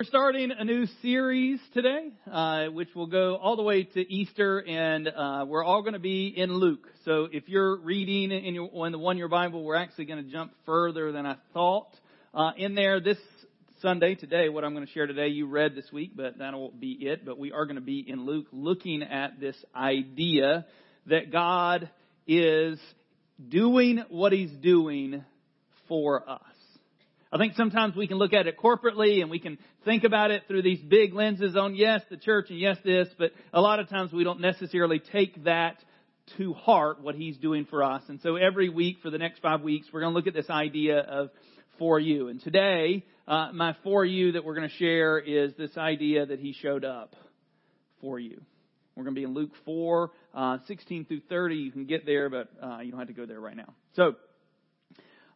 We're 0.00 0.06
starting 0.06 0.50
a 0.50 0.64
new 0.64 0.86
series 1.02 1.60
today, 1.72 2.10
uh, 2.28 2.66
which 2.66 2.88
will 2.96 3.06
go 3.06 3.36
all 3.36 3.54
the 3.54 3.62
way 3.62 3.84
to 3.84 4.12
Easter, 4.12 4.58
and 4.58 5.06
uh, 5.06 5.44
we're 5.46 5.62
all 5.62 5.82
going 5.82 5.92
to 5.92 6.00
be 6.00 6.34
in 6.36 6.52
Luke. 6.52 6.88
So 7.04 7.28
if 7.30 7.48
you're 7.48 7.76
reading 7.76 8.32
in, 8.32 8.56
your, 8.56 8.86
in 8.86 8.90
the 8.90 8.98
one 8.98 9.18
year 9.18 9.28
Bible, 9.28 9.62
we're 9.62 9.76
actually 9.76 10.06
going 10.06 10.24
to 10.24 10.28
jump 10.28 10.50
further 10.66 11.12
than 11.12 11.26
I 11.26 11.36
thought. 11.52 11.94
Uh, 12.34 12.50
in 12.56 12.74
there 12.74 12.98
this 12.98 13.18
Sunday, 13.82 14.16
today, 14.16 14.48
what 14.48 14.64
I'm 14.64 14.74
going 14.74 14.84
to 14.84 14.92
share 14.92 15.06
today, 15.06 15.28
you 15.28 15.46
read 15.46 15.76
this 15.76 15.86
week, 15.92 16.16
but 16.16 16.38
that'll 16.38 16.72
be 16.72 16.98
it. 17.00 17.24
But 17.24 17.38
we 17.38 17.52
are 17.52 17.64
going 17.64 17.76
to 17.76 17.80
be 17.80 18.00
in 18.00 18.26
Luke 18.26 18.46
looking 18.50 19.04
at 19.04 19.38
this 19.38 19.56
idea 19.76 20.66
that 21.06 21.30
God 21.30 21.88
is 22.26 22.80
doing 23.48 24.02
what 24.08 24.32
He's 24.32 24.50
doing 24.50 25.24
for 25.86 26.28
us. 26.28 26.40
I 27.34 27.36
think 27.36 27.54
sometimes 27.56 27.96
we 27.96 28.06
can 28.06 28.18
look 28.18 28.32
at 28.32 28.46
it 28.46 28.56
corporately 28.56 29.20
and 29.20 29.28
we 29.28 29.40
can 29.40 29.58
think 29.84 30.04
about 30.04 30.30
it 30.30 30.44
through 30.46 30.62
these 30.62 30.78
big 30.78 31.12
lenses 31.14 31.56
on 31.56 31.74
yes, 31.74 32.00
the 32.08 32.16
church 32.16 32.46
and 32.48 32.60
yes, 32.60 32.76
this, 32.84 33.08
but 33.18 33.32
a 33.52 33.60
lot 33.60 33.80
of 33.80 33.88
times 33.88 34.12
we 34.12 34.22
don't 34.22 34.40
necessarily 34.40 35.00
take 35.00 35.42
that 35.42 35.78
to 36.38 36.52
heart 36.52 37.02
what 37.02 37.16
he's 37.16 37.36
doing 37.36 37.64
for 37.64 37.82
us. 37.82 38.02
And 38.06 38.20
so 38.20 38.36
every 38.36 38.68
week 38.68 38.98
for 39.02 39.10
the 39.10 39.18
next 39.18 39.40
five 39.42 39.62
weeks, 39.62 39.88
we're 39.92 40.02
going 40.02 40.12
to 40.12 40.16
look 40.16 40.28
at 40.28 40.34
this 40.34 40.48
idea 40.48 41.00
of 41.00 41.30
for 41.76 41.98
you. 41.98 42.28
And 42.28 42.40
today, 42.40 43.04
uh, 43.26 43.50
my 43.52 43.74
for 43.82 44.04
you 44.04 44.30
that 44.32 44.44
we're 44.44 44.54
going 44.54 44.68
to 44.68 44.76
share 44.76 45.18
is 45.18 45.54
this 45.58 45.76
idea 45.76 46.26
that 46.26 46.38
he 46.38 46.52
showed 46.52 46.84
up 46.84 47.16
for 48.00 48.20
you. 48.20 48.42
We're 48.94 49.02
going 49.02 49.16
to 49.16 49.20
be 49.20 49.24
in 49.24 49.34
Luke 49.34 49.50
4, 49.64 50.12
uh, 50.34 50.58
16 50.68 51.06
through 51.06 51.22
30. 51.28 51.56
You 51.56 51.72
can 51.72 51.86
get 51.86 52.06
there, 52.06 52.30
but 52.30 52.48
uh, 52.62 52.78
you 52.78 52.92
don't 52.92 53.00
have 53.00 53.08
to 53.08 53.14
go 53.14 53.26
there 53.26 53.40
right 53.40 53.56
now. 53.56 53.74
So, 53.96 54.14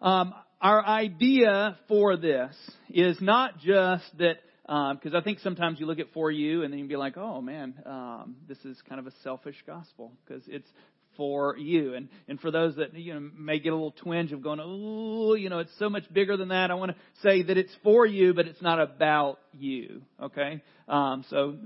um, 0.01 0.35
our 0.61 0.85
idea 0.85 1.77
for 1.89 2.17
this 2.17 2.55
is 2.91 3.21
not 3.21 3.59
just 3.59 4.05
that, 4.19 4.37
because 4.69 5.15
um, 5.15 5.17
I 5.17 5.23
think 5.23 5.39
sometimes 5.39 5.81
you 5.81 5.87
look 5.87 5.99
at 5.99 6.13
for 6.13 6.31
you 6.31 6.63
and 6.63 6.71
then 6.71 6.79
you 6.79 6.87
be 6.87 6.97
like, 6.97 7.17
oh 7.17 7.41
man, 7.41 7.75
um, 7.87 8.37
this 8.47 8.59
is 8.67 8.77
kind 8.87 8.99
of 8.99 9.07
a 9.07 9.13
selfish 9.23 9.57
gospel 9.67 10.13
because 10.27 10.43
it's 10.47 10.69
for 11.17 11.57
you. 11.57 11.95
And 11.95 12.11
and 12.29 12.39
for 12.39 12.51
those 12.51 12.77
that 12.77 12.93
you 12.95 13.15
know 13.15 13.31
may 13.35 13.61
get 13.61 13.71
a 13.71 13.75
little 13.75 13.93
twinge 13.93 14.31
of 14.33 14.43
going, 14.43 14.61
oh, 14.63 15.33
you 15.33 15.49
know, 15.49 15.61
it's 15.61 15.73
so 15.79 15.89
much 15.89 16.05
bigger 16.13 16.37
than 16.37 16.49
that. 16.49 16.71
I 16.71 16.75
want 16.75 16.93
to 16.93 16.99
say 17.23 17.45
that 17.45 17.57
it's 17.57 17.73
for 17.83 18.05
you, 18.05 18.35
but 18.35 18.47
it's 18.47 18.61
not 18.61 18.79
about 18.79 19.39
you. 19.55 20.03
Okay, 20.23 20.63
um, 20.87 21.25
so 21.31 21.57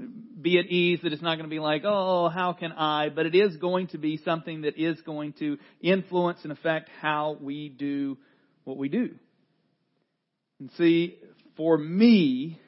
be 0.40 0.60
at 0.60 0.66
ease 0.66 1.00
that 1.02 1.12
it's 1.12 1.22
not 1.22 1.34
going 1.38 1.50
to 1.50 1.54
be 1.54 1.58
like, 1.58 1.82
oh, 1.84 2.28
how 2.28 2.52
can 2.52 2.70
I? 2.70 3.08
But 3.08 3.26
it 3.26 3.34
is 3.34 3.56
going 3.56 3.88
to 3.88 3.98
be 3.98 4.18
something 4.24 4.60
that 4.62 4.78
is 4.78 5.00
going 5.00 5.32
to 5.40 5.58
influence 5.80 6.38
and 6.44 6.52
affect 6.52 6.88
how 7.00 7.36
we 7.40 7.68
do 7.68 8.16
what 8.62 8.76
we 8.76 8.88
do. 8.88 9.10
And 10.60 10.70
see, 10.78 11.18
for 11.56 11.76
me, 11.76 12.60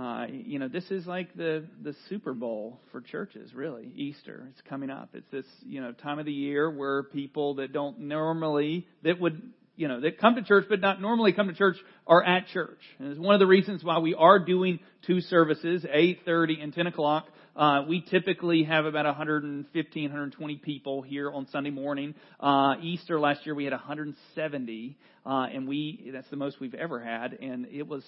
uh, 0.00 0.26
you 0.30 0.58
know, 0.58 0.68
this 0.68 0.90
is 0.90 1.06
like 1.06 1.34
the 1.36 1.66
the 1.82 1.94
Super 2.08 2.32
Bowl 2.32 2.80
for 2.90 3.02
churches. 3.02 3.52
Really, 3.52 3.92
Easter. 3.94 4.46
It's 4.50 4.62
coming 4.66 4.88
up. 4.88 5.10
It's 5.12 5.30
this 5.30 5.44
you 5.62 5.82
know 5.82 5.92
time 5.92 6.18
of 6.18 6.24
the 6.24 6.32
year 6.32 6.70
where 6.70 7.02
people 7.02 7.56
that 7.56 7.74
don't 7.74 8.00
normally 8.00 8.86
that 9.02 9.20
would 9.20 9.42
you 9.76 9.88
know 9.88 10.00
that 10.00 10.18
come 10.18 10.36
to 10.36 10.42
church 10.42 10.64
but 10.70 10.80
not 10.80 11.02
normally 11.02 11.34
come 11.34 11.48
to 11.48 11.54
church 11.54 11.76
are 12.06 12.24
at 12.24 12.46
church. 12.46 12.80
And 12.98 13.08
it's 13.10 13.20
one 13.20 13.34
of 13.34 13.40
the 13.40 13.46
reasons 13.46 13.84
why 13.84 13.98
we 13.98 14.14
are 14.14 14.38
doing 14.38 14.80
two 15.06 15.20
services, 15.20 15.84
eight 15.92 16.20
thirty 16.24 16.58
and 16.62 16.72
ten 16.72 16.86
o'clock. 16.86 17.26
Uh, 17.54 17.82
we 17.86 18.00
typically 18.00 18.62
have 18.62 18.86
about 18.86 19.04
115, 19.04 20.04
120 20.04 20.56
people 20.58 21.02
here 21.02 21.30
on 21.30 21.46
Sunday 21.48 21.68
morning. 21.68 22.14
Uh, 22.38 22.76
Easter 22.80 23.20
last 23.20 23.44
year 23.44 23.54
we 23.54 23.64
had 23.64 23.72
170, 23.72 24.96
uh, 25.26 25.28
and 25.52 25.68
we 25.68 26.10
that's 26.14 26.30
the 26.30 26.36
most 26.36 26.58
we've 26.58 26.74
ever 26.74 27.00
had, 27.00 27.34
and 27.34 27.66
it 27.66 27.86
was 27.86 28.02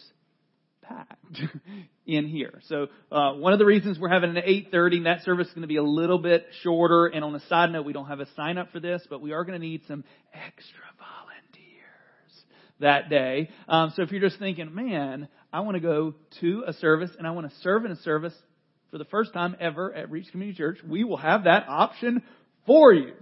packed 0.83 1.41
in 2.07 2.27
here. 2.27 2.61
So 2.69 2.89
uh, 3.11 3.35
one 3.35 3.53
of 3.53 3.59
the 3.59 3.65
reasons 3.65 3.99
we're 3.99 4.09
having 4.09 4.37
an 4.37 4.43
8:30, 4.43 5.05
that 5.05 5.23
service 5.23 5.49
is 5.49 5.55
going 5.55 5.63
to 5.63 5.69
be 5.69 5.77
a 5.77 5.83
little 5.83 6.19
bit 6.19 6.47
shorter. 6.63 7.07
And 7.07 7.25
on 7.25 7.35
a 7.35 7.41
side 7.49 7.71
note, 7.71 7.87
we 7.87 7.93
don't 7.93 8.07
have 8.07 8.21
a 8.21 8.27
sign 8.37 8.59
up 8.59 8.71
for 8.73 8.81
this, 8.81 9.07
but 9.09 9.21
we 9.21 9.33
are 9.33 9.45
going 9.45 9.61
to 9.61 9.67
need 9.67 9.83
some 9.89 10.05
extra 10.33 10.85
volunteers 10.99 12.45
that 12.81 13.09
day. 13.09 13.51
Um, 13.69 13.93
so 13.97 14.03
if 14.03 14.11
you're 14.11 14.21
just 14.21 14.39
thinking, 14.39 14.75
man, 14.75 15.29
I 15.53 15.61
want 15.61 15.77
to 15.77 15.81
go 15.81 16.15
to 16.41 16.65
a 16.67 16.73
service 16.75 17.11
and 17.17 17.27
I 17.27 17.31
want 17.31 17.49
to 17.49 17.57
serve 17.61 17.85
in 17.85 17.93
a 17.93 17.97
service 17.97 18.35
for 18.91 18.99
the 18.99 19.05
first 19.07 19.33
time 19.33 19.57
ever 19.59 19.93
at 19.93 20.11
Reach 20.11 20.31
Community 20.31 20.57
Church, 20.57 20.79
we 20.87 21.05
will 21.05 21.17
have 21.17 21.45
that 21.45 21.67
option 21.69 22.23
for 22.67 22.93
you. 22.93 23.15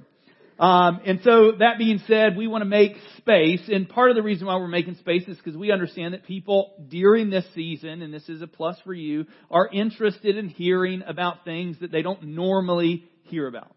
Um, 0.60 1.00
and 1.06 1.20
so 1.24 1.52
that 1.58 1.78
being 1.78 2.02
said, 2.06 2.36
we 2.36 2.46
want 2.46 2.60
to 2.60 2.68
make 2.68 2.92
space, 3.16 3.62
and 3.68 3.88
part 3.88 4.10
of 4.10 4.16
the 4.16 4.22
reason 4.22 4.46
why 4.46 4.56
we're 4.56 4.68
making 4.68 4.96
space 4.96 5.26
is 5.26 5.38
because 5.38 5.56
we 5.56 5.72
understand 5.72 6.12
that 6.12 6.26
people 6.26 6.74
during 6.90 7.30
this 7.30 7.46
season, 7.54 8.02
and 8.02 8.12
this 8.12 8.28
is 8.28 8.42
a 8.42 8.46
plus 8.46 8.76
for 8.84 8.92
you, 8.92 9.24
are 9.50 9.70
interested 9.72 10.36
in 10.36 10.50
hearing 10.50 11.02
about 11.06 11.44
things 11.46 11.78
that 11.80 11.90
they 11.90 12.02
don't 12.02 12.22
normally 12.22 13.04
hear 13.22 13.48
about. 13.48 13.74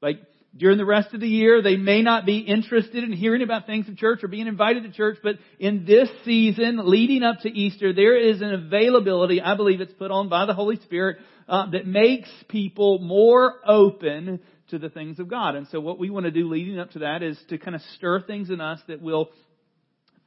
Like 0.00 0.20
during 0.56 0.78
the 0.78 0.86
rest 0.86 1.12
of 1.12 1.20
the 1.20 1.28
year, 1.28 1.60
they 1.60 1.76
may 1.76 2.00
not 2.00 2.24
be 2.24 2.38
interested 2.38 3.04
in 3.04 3.12
hearing 3.12 3.42
about 3.42 3.66
things 3.66 3.86
of 3.86 3.98
church 3.98 4.24
or 4.24 4.28
being 4.28 4.46
invited 4.46 4.84
to 4.84 4.92
church, 4.92 5.18
but 5.22 5.34
in 5.58 5.84
this 5.84 6.08
season, 6.24 6.80
leading 6.88 7.22
up 7.22 7.40
to 7.40 7.50
Easter, 7.50 7.92
there 7.92 8.16
is 8.16 8.40
an 8.40 8.54
availability, 8.54 9.42
I 9.42 9.54
believe 9.56 9.82
it's 9.82 9.92
put 9.92 10.10
on 10.10 10.30
by 10.30 10.46
the 10.46 10.54
Holy 10.54 10.76
Spirit, 10.76 11.18
uh, 11.46 11.70
that 11.72 11.86
makes 11.86 12.30
people 12.48 12.98
more 12.98 13.56
open 13.66 14.40
to 14.68 14.78
the 14.78 14.88
things 14.88 15.18
of 15.18 15.28
God. 15.28 15.54
And 15.54 15.66
so 15.68 15.80
what 15.80 15.98
we 15.98 16.10
want 16.10 16.24
to 16.26 16.30
do 16.30 16.48
leading 16.48 16.78
up 16.78 16.90
to 16.92 17.00
that 17.00 17.22
is 17.22 17.38
to 17.48 17.58
kind 17.58 17.74
of 17.74 17.82
stir 17.96 18.20
things 18.22 18.50
in 18.50 18.60
us 18.60 18.80
that 18.88 19.00
will 19.00 19.30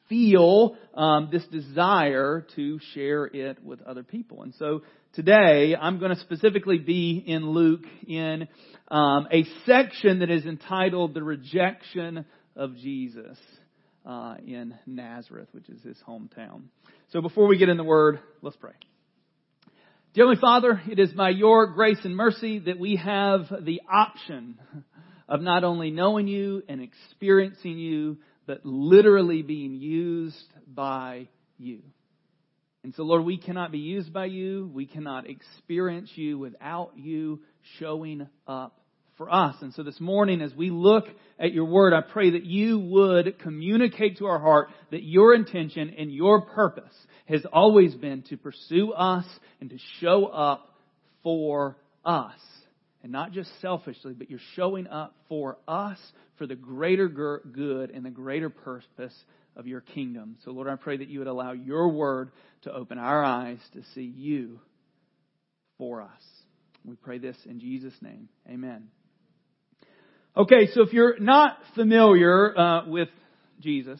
feel 0.07 0.75
um, 0.93 1.29
this 1.31 1.45
desire 1.47 2.45
to 2.55 2.79
share 2.93 3.25
it 3.25 3.63
with 3.63 3.81
other 3.83 4.03
people. 4.03 4.43
And 4.43 4.53
so 4.55 4.81
today 5.13 5.75
I'm 5.79 5.99
going 5.99 6.13
to 6.13 6.19
specifically 6.21 6.79
be 6.79 7.23
in 7.25 7.49
Luke 7.49 7.85
in 8.07 8.47
um, 8.89 9.27
a 9.31 9.45
section 9.65 10.19
that 10.19 10.31
is 10.31 10.45
entitled 10.45 11.13
"The 11.13 11.23
Rejection 11.23 12.25
of 12.55 12.75
Jesus." 12.77 13.37
Uh, 14.05 14.35
in 14.47 14.73
Nazareth, 14.87 15.49
which 15.51 15.69
is 15.69 15.83
his 15.83 15.97
hometown. 16.07 16.63
So 17.11 17.21
before 17.21 17.47
we 17.47 17.57
get 17.57 17.69
in 17.69 17.77
the 17.77 17.83
word, 17.83 18.19
let's 18.41 18.55
pray. 18.55 18.71
Dear 20.15 20.23
Heavenly 20.23 20.41
Father, 20.41 20.81
it 20.89 20.97
is 20.97 21.11
by 21.11 21.29
your 21.29 21.67
grace 21.67 21.99
and 22.03 22.15
mercy 22.15 22.57
that 22.57 22.79
we 22.79 22.95
have 22.95 23.41
the 23.63 23.81
option 23.87 24.57
of 25.27 25.39
not 25.39 25.63
only 25.63 25.91
knowing 25.91 26.27
you 26.27 26.63
and 26.67 26.81
experiencing 26.81 27.77
you, 27.77 28.17
but 28.47 28.65
literally 28.65 29.43
being 29.43 29.75
used 29.75 30.51
by 30.65 31.27
you. 31.59 31.83
And 32.83 32.95
so, 32.95 33.03
Lord, 33.03 33.23
we 33.23 33.37
cannot 33.37 33.71
be 33.71 33.77
used 33.77 34.11
by 34.11 34.25
you. 34.25 34.71
We 34.73 34.87
cannot 34.87 35.29
experience 35.29 36.09
you 36.15 36.39
without 36.39 36.93
you 36.95 37.41
showing 37.77 38.27
up 38.47 38.81
for 39.15 39.31
us. 39.31 39.57
And 39.61 39.75
so 39.75 39.83
this 39.83 39.99
morning, 39.99 40.41
as 40.41 40.55
we 40.55 40.71
look 40.71 41.05
at 41.37 41.53
your 41.53 41.65
word, 41.65 41.93
I 41.93 42.01
pray 42.01 42.31
that 42.31 42.45
you 42.45 42.79
would 42.79 43.37
communicate 43.37 44.17
to 44.17 44.25
our 44.25 44.39
heart 44.39 44.69
that 44.89 45.03
your 45.03 45.35
intention 45.35 45.93
and 45.95 46.11
your 46.11 46.41
purpose 46.41 46.95
has 47.29 47.45
always 47.53 47.93
been 47.93 48.23
to 48.23 48.37
pursue 48.37 48.91
us 48.91 49.25
and 49.61 49.69
to 49.69 49.77
show 49.99 50.25
up 50.25 50.75
for 51.23 51.77
us. 52.03 52.39
And 53.01 53.11
not 53.11 53.31
just 53.31 53.49
selfishly, 53.61 54.13
but 54.13 54.29
you're 54.29 54.39
showing 54.55 54.87
up 54.87 55.15
for 55.29 55.57
us 55.67 55.97
for 56.37 56.47
the 56.47 56.55
greater 56.55 57.07
good 57.07 57.91
and 57.91 58.03
the 58.03 58.09
greater 58.09 58.49
purpose 58.49 59.13
of 59.55 59.67
your 59.67 59.81
kingdom. 59.81 60.37
So, 60.43 60.51
Lord, 60.51 60.67
I 60.67 60.75
pray 60.75 60.97
that 60.97 61.07
you 61.07 61.19
would 61.19 61.27
allow 61.27 61.53
your 61.53 61.89
word 61.89 62.31
to 62.63 62.73
open 62.73 62.97
our 62.97 63.23
eyes 63.23 63.59
to 63.73 63.83
see 63.93 64.11
you 64.15 64.59
for 65.77 66.01
us. 66.01 66.09
We 66.83 66.95
pray 66.95 67.19
this 67.19 67.37
in 67.45 67.59
Jesus' 67.59 67.93
name. 68.01 68.27
Amen. 68.49 68.87
Okay, 70.35 70.67
so 70.73 70.81
if 70.81 70.93
you're 70.93 71.19
not 71.19 71.57
familiar 71.75 72.57
uh, 72.57 72.87
with 72.87 73.09
Jesus, 73.59 73.99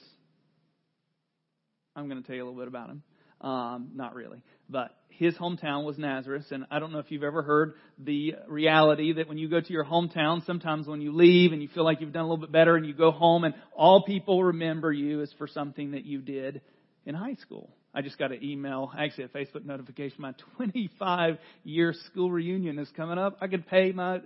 I'm 1.96 2.10
going 2.10 2.22
to 2.22 2.28
tell 2.28 2.36
you 2.36 2.44
a 2.44 2.46
little 2.46 2.60
bit 2.60 2.68
about 2.68 2.90
him. 2.90 3.04
Um, 3.42 3.92
not 3.96 4.16
really. 4.16 4.44
But 4.70 4.96
his 5.20 5.36
hometown 5.36 5.84
was 5.84 5.98
Nazareth, 5.98 6.46
and 6.52 6.66
I 6.72 6.80
don't 6.80 6.94
know 6.94 7.00
if 7.00 7.12
you've 7.12 7.24
ever 7.24 7.42
heard 7.42 7.74
the 7.98 8.36
reality 8.48 9.14
that 9.14 9.28
when 9.28 9.38
you 9.38 9.50
go 9.50 9.60
to 9.60 9.74
your 9.74 9.84
hometown, 9.84 10.46
sometimes 10.46 10.88
when 10.88 11.02
you 11.02 11.12
leave 11.12 11.52
and 11.52 11.62
you 11.62 11.68
feel 11.68 11.84
like 11.84 12.00
you've 12.00 12.14
done 12.14 12.24
a 12.24 12.28
little 12.30 12.38
bit 12.38 12.54
better 12.54 12.78
and 12.78 12.86
you 12.86 12.94
go 12.94 13.12
home 13.12 13.44
and 13.44 13.54
all 13.76 14.04
people 14.04 14.44
remember 14.44 14.94
you 14.94 15.22
is 15.22 15.34
for 15.38 15.46
something 15.46 15.92
that 15.92 16.06
you 16.06 16.20
did 16.22 16.62
in 17.06 17.16
high 17.16 17.36
school. 17.36 17.70
I 17.94 18.02
just 18.02 18.18
got 18.18 18.32
an 18.32 18.44
email, 18.44 18.92
actually 18.98 19.26
a 19.26 19.28
Facebook 19.28 19.66
notification, 19.66 20.22
my 20.22 20.34
25 20.58 21.38
year 21.64 21.94
school 22.06 22.32
reunion 22.32 22.80
is 22.80 22.90
coming 22.96 23.18
up. 23.18 23.38
I 23.42 23.48
could 23.48 23.68
pay 23.68 23.92
my, 23.92 24.22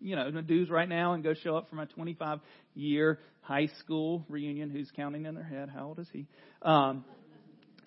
you 0.00 0.14
know, 0.14 0.30
dues 0.42 0.68
right 0.68 0.88
now 0.88 1.14
and 1.14 1.22
go 1.22 1.32
show 1.34 1.56
up 1.56 1.70
for 1.70 1.76
my 1.76 1.86
25 1.86 2.40
year 2.74 3.18
high 3.40 3.68
school 3.80 4.26
reunion. 4.28 4.68
Who's 4.68 4.90
counting 4.94 5.26
in 5.26 5.34
their 5.34 5.44
head? 5.44 5.70
How 5.72 5.86
old 5.86 6.00
is 6.00 6.08
he? 6.12 6.26
Um, 6.60 7.04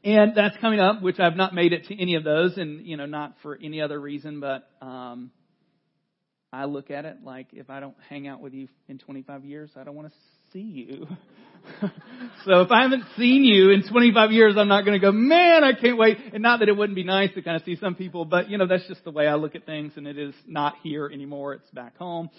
and 0.03 0.33
that's 0.35 0.57
coming 0.57 0.79
up, 0.79 1.01
which 1.01 1.19
I've 1.19 1.35
not 1.35 1.53
made 1.53 1.73
it 1.73 1.85
to 1.85 2.01
any 2.01 2.15
of 2.15 2.23
those, 2.23 2.57
and 2.57 2.85
you 2.85 2.97
know, 2.97 3.05
not 3.05 3.35
for 3.41 3.57
any 3.61 3.81
other 3.81 3.99
reason, 3.99 4.39
but 4.39 4.67
um, 4.81 5.31
I 6.51 6.65
look 6.65 6.91
at 6.91 7.05
it 7.05 7.17
like 7.23 7.47
if 7.53 7.69
I 7.69 7.79
don't 7.79 7.95
hang 8.09 8.27
out 8.27 8.41
with 8.41 8.53
you 8.53 8.67
in 8.87 8.97
25 8.97 9.45
years, 9.45 9.71
I 9.75 9.83
don't 9.83 9.95
want 9.95 10.09
to 10.09 10.13
see 10.51 10.59
you. 10.59 11.07
so 12.45 12.61
if 12.61 12.71
I 12.71 12.81
haven't 12.81 13.05
seen 13.17 13.43
you 13.43 13.69
in 13.69 13.87
25 13.87 14.31
years, 14.31 14.55
I'm 14.57 14.67
not 14.67 14.83
going 14.83 14.99
to 14.99 15.05
go, 15.05 15.11
man, 15.11 15.63
I 15.63 15.73
can't 15.73 15.97
wait. 15.97 16.17
And 16.33 16.41
not 16.43 16.59
that 16.59 16.69
it 16.69 16.75
wouldn't 16.75 16.95
be 16.95 17.03
nice 17.03 17.33
to 17.35 17.41
kind 17.41 17.55
of 17.55 17.63
see 17.63 17.77
some 17.77 17.95
people, 17.95 18.25
but 18.25 18.49
you 18.49 18.57
know, 18.57 18.67
that's 18.67 18.87
just 18.87 19.03
the 19.03 19.11
way 19.11 19.27
I 19.27 19.35
look 19.35 19.55
at 19.55 19.65
things 19.65 19.93
and 19.95 20.07
it 20.07 20.17
is 20.17 20.33
not 20.47 20.75
here 20.83 21.09
anymore. 21.11 21.53
It's 21.53 21.69
back 21.71 21.97
home. 21.97 22.29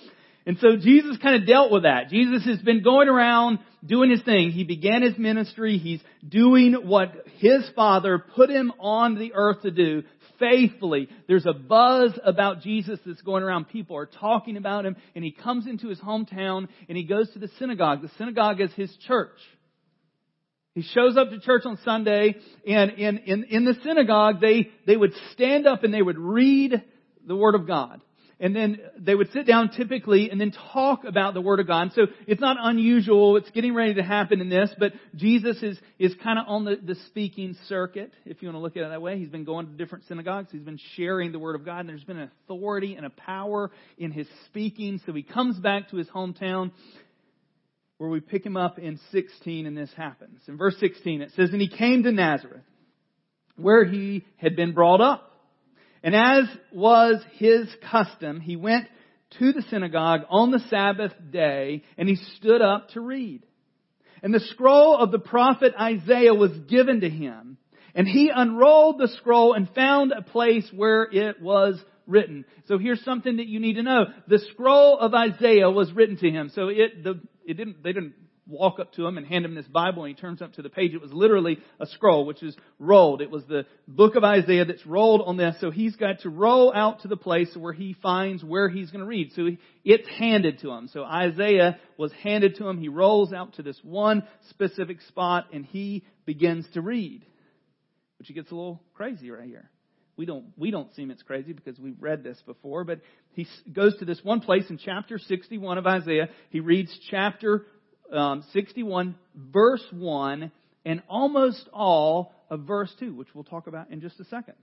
And 0.45 0.59
so 0.59 0.77
Jesus 0.77 1.19
kind 1.23 1.41
of 1.41 1.47
dealt 1.47 1.71
with 1.71 1.85
that. 1.85 2.09
Jesus 2.09 2.45
has 2.47 2.59
been 2.59 2.83
going 2.83 3.09
around 3.09 3.61
doing 3.85 4.11
his 4.11 4.23
thing. 4.23 4.51
He 4.51 4.65
began 4.65 5.03
his 5.03 5.17
ministry. 5.17 5.79
He's 5.79 6.01
doing 6.27 6.75
what 6.75 7.13
his 7.39 7.63
father 7.77 8.19
put 8.19 8.51
him 8.51 8.73
on 8.81 9.19
the 9.19 9.33
earth 9.35 9.63
to 9.63 9.71
do 9.71 10.03
faithfully. 10.41 11.09
There's 11.29 11.47
a 11.47 11.53
buzz 11.53 12.19
about 12.25 12.63
Jesus 12.63 12.99
that's 13.07 13.23
going 13.23 13.45
around. 13.45 13.69
People 13.69 13.97
are 13.97 14.07
talking 14.07 14.57
about 14.57 14.85
him 14.85 14.97
and 15.15 15.25
he 15.25 15.31
comes 15.31 15.69
into 15.69 15.89
his 15.89 16.01
hometown 16.01 16.67
and 16.89 16.99
he 16.99 17.05
goes 17.05 17.31
to 17.33 17.39
the 17.39 17.51
synagogue. 17.61 18.03
The 18.03 18.11
synagogue 18.19 18.61
is 18.61 18.73
his 18.73 18.95
church. 19.07 19.39
He 20.75 20.83
shows 20.83 21.17
up 21.17 21.31
to 21.31 21.39
church 21.39 21.63
on 21.67 21.79
Sunday 21.85 22.35
and 22.67 22.91
in, 22.93 23.19
in, 23.19 23.45
in 23.45 23.65
the 23.65 23.75
synagogue 23.85 24.41
they, 24.41 24.71
they 24.87 24.97
would 24.97 25.13
stand 25.33 25.69
up 25.69 25.85
and 25.85 25.95
they 25.95 26.03
would 26.03 26.19
read 26.19 26.83
the 27.25 27.37
Word 27.37 27.55
of 27.55 27.67
God 27.69 28.01
and 28.43 28.57
then 28.57 28.81
they 28.99 29.15
would 29.15 29.31
sit 29.31 29.47
down 29.47 29.71
typically 29.71 30.29
and 30.29 30.41
then 30.41 30.53
talk 30.73 31.05
about 31.05 31.33
the 31.33 31.41
Word 31.41 31.61
of 31.61 31.69
God. 31.69 31.93
So 31.95 32.09
it's 32.27 32.41
not 32.41 32.57
unusual. 32.59 33.37
It's 33.37 33.51
getting 33.53 33.73
ready 33.73 33.95
to 33.95 34.03
happen 34.03 34.41
in 34.41 34.49
this, 34.49 34.69
but 34.77 34.93
Jesus 35.15 35.63
is, 35.63 35.79
is 36.01 36.13
kind 36.25 36.41
of 36.41 36.47
on 36.49 36.65
the, 36.65 36.77
the 36.77 36.97
speaking 37.07 37.57
circuit, 37.69 38.13
if 38.27 38.43
you 38.43 38.49
want 38.49 38.57
to 38.57 38.61
look 38.61 38.77
at 38.77 38.83
it 38.83 38.89
that 38.89 39.01
way. 39.01 39.17
He's 39.17 39.29
been 39.29 39.45
going 39.45 39.67
to 39.67 39.73
different 39.73 40.07
synagogues. 40.09 40.49
He's 40.51 40.65
been 40.65 40.81
sharing 40.97 41.31
the 41.31 41.39
Word 41.39 41.55
of 41.55 41.65
God, 41.65 41.81
and 41.81 41.89
there's 41.89 42.03
been 42.03 42.19
an 42.19 42.33
authority 42.45 42.97
and 42.97 43.07
a 43.07 43.11
power 43.11 43.71
in 43.97 44.11
his 44.11 44.27
speaking. 44.47 45.01
So 45.07 45.13
he 45.13 45.23
comes 45.23 45.61
back 45.61 45.91
to 45.91 45.97
his 45.97 46.09
hometown 46.09 46.73
where 47.99 48.11
we 48.11 48.19
pick 48.19 48.45
him 48.45 48.57
up 48.57 48.81
in 48.81 48.99
16 49.13 49.67
and 49.67 49.77
this 49.77 49.91
happens. 49.97 50.41
In 50.49 50.57
verse 50.57 50.75
16 50.81 51.23
it 51.23 51.31
says, 51.37 51.51
And 51.53 51.61
he 51.61 51.69
came 51.69 52.03
to 52.03 52.11
Nazareth, 52.11 52.65
where 53.55 53.85
he 53.85 54.25
had 54.39 54.57
been 54.57 54.73
brought 54.73 55.01
up. 55.01 55.32
And 56.03 56.15
as 56.15 56.45
was 56.73 57.23
his 57.37 57.69
custom, 57.91 58.41
he 58.41 58.57
went 58.57 58.89
to 59.39 59.53
the 59.53 59.63
synagogue 59.71 60.23
on 60.29 60.51
the 60.51 60.61
Sabbath 60.69 61.13
day 61.31 61.85
and 61.97 62.09
he 62.09 62.17
stood 62.37 62.61
up 62.61 62.91
to 62.91 63.01
read. 63.01 63.43
And 64.23 64.33
the 64.33 64.41
scroll 64.41 64.97
of 64.97 65.11
the 65.11 65.19
prophet 65.19 65.75
Isaiah 65.79 66.35
was 66.35 66.53
given 66.69 67.01
to 67.01 67.11
him. 67.11 67.57
And 67.95 68.09
he 68.09 68.31
unrolled 68.35 68.99
the 68.99 69.09
scroll 69.09 69.53
and 69.53 69.69
found 69.71 70.13
a 70.13 70.23
place 70.23 70.69
where 70.75 71.05
it 71.05 71.43
was 71.43 71.81
written. 72.07 72.45
So 72.67 72.79
here's 72.79 73.05
something 73.05 73.37
that 73.37 73.47
you 73.47 73.61
need 73.61 73.75
to 73.75 73.83
know. 73.83 74.07
The 74.29 74.39
scroll 74.53 74.99
of 74.99 75.13
Isaiah 75.15 75.71
was 75.71 75.93
written 75.93 76.17
to 76.19 76.31
him. 76.31 76.51
So 76.55 76.69
it, 76.69 77.05
the, 77.05 77.21
it 77.45 77.55
didn't, 77.55 77.83
they 77.83 77.93
didn't 77.93 78.15
walk 78.47 78.81
up 78.81 78.93
to 78.95 79.07
him 79.07 79.19
and 79.19 79.27
hand 79.27 79.45
him 79.45 79.55
this 79.55 79.67
Bible 79.67 80.05
and 80.05 80.15
he 80.15 80.21
turns 80.21 80.43
up 80.43 80.53
to 80.55 80.63
the 80.63 80.69
page. 80.69 80.95
It 80.95 81.01
was 81.01 81.13
literally 81.13 81.59
a 81.79 81.87
scroll, 81.87 82.27
which 82.27 82.43
is 82.43 82.57
rolled. 82.79 83.23
It 83.23 83.31
was 83.31 83.45
the 83.47 83.67
book 83.87 84.17
of 84.17 84.25
Isaiah 84.25 84.65
that's 84.65 84.85
rolled 84.85 85.23
on 85.25 85.37
this. 85.37 85.57
So 85.61 85.71
he's 85.71 85.97
got 85.97 86.21
to 86.21 86.31
roll 86.31 86.73
out 86.75 87.03
to 87.03 87.09
the 87.09 87.17
place 87.17 87.57
where 87.57 87.73
he 87.73 87.95
finds 88.03 88.43
where 88.43 88.69
he's 88.69 88.91
going 88.91 89.01
to 89.01 89.07
read. 89.07 89.33
So 89.35 89.49
it's 89.85 90.09
handed 90.19 90.61
to 90.61 90.71
him. 90.71 90.89
So 90.93 91.05
Isaiah 91.05 91.79
was 91.97 92.13
handed 92.23 92.57
to 92.57 92.69
him. 92.69 92.79
He 92.79 92.89
rolls 92.89 93.33
out 93.33 93.55
to 93.55 93.63
this 93.63 93.79
one 93.83 94.25
specific 94.51 95.01
spot 95.03 95.47
and 95.53 95.65
he 95.65 96.05
begins 96.27 96.67
to 96.75 96.81
read. 96.81 97.25
Which 98.19 98.29
he 98.29 98.35
gets 98.35 98.51
a 98.51 98.55
little 98.55 98.83
crazy 98.95 99.31
right 99.31 99.47
here. 99.47 99.71
We 100.17 100.27
don't, 100.27 100.47
we 100.57 100.71
don't 100.71 100.95
seem 100.95 101.11
it's 101.11 101.23
crazy 101.23 101.53
because 101.53 101.79
we've 101.79 102.01
read 102.01 102.23
this 102.23 102.41
before, 102.45 102.85
but 102.85 103.01
he 103.33 103.47
goes 103.73 103.97
to 103.99 104.05
this 104.05 104.21
one 104.23 104.41
place 104.41 104.69
in 104.69 104.79
chapter 104.79 105.19
61 105.19 105.79
of 105.79 105.87
Isaiah. 105.87 106.29
He 106.51 106.61
reads 106.61 106.97
chapter 107.11 107.65
um, 108.13 108.45
61, 108.53 109.15
verse 109.35 109.85
1, 109.91 110.51
and 110.85 111.03
almost 111.09 111.69
all 111.73 112.35
of 112.51 112.61
verse 112.61 112.93
2, 112.99 113.15
which 113.15 113.29
we'll 113.35 113.45
talk 113.45 113.67
about 113.67 113.91
in 113.91 114.01
just 114.01 114.21
a 114.21 114.25
second. 114.25 114.55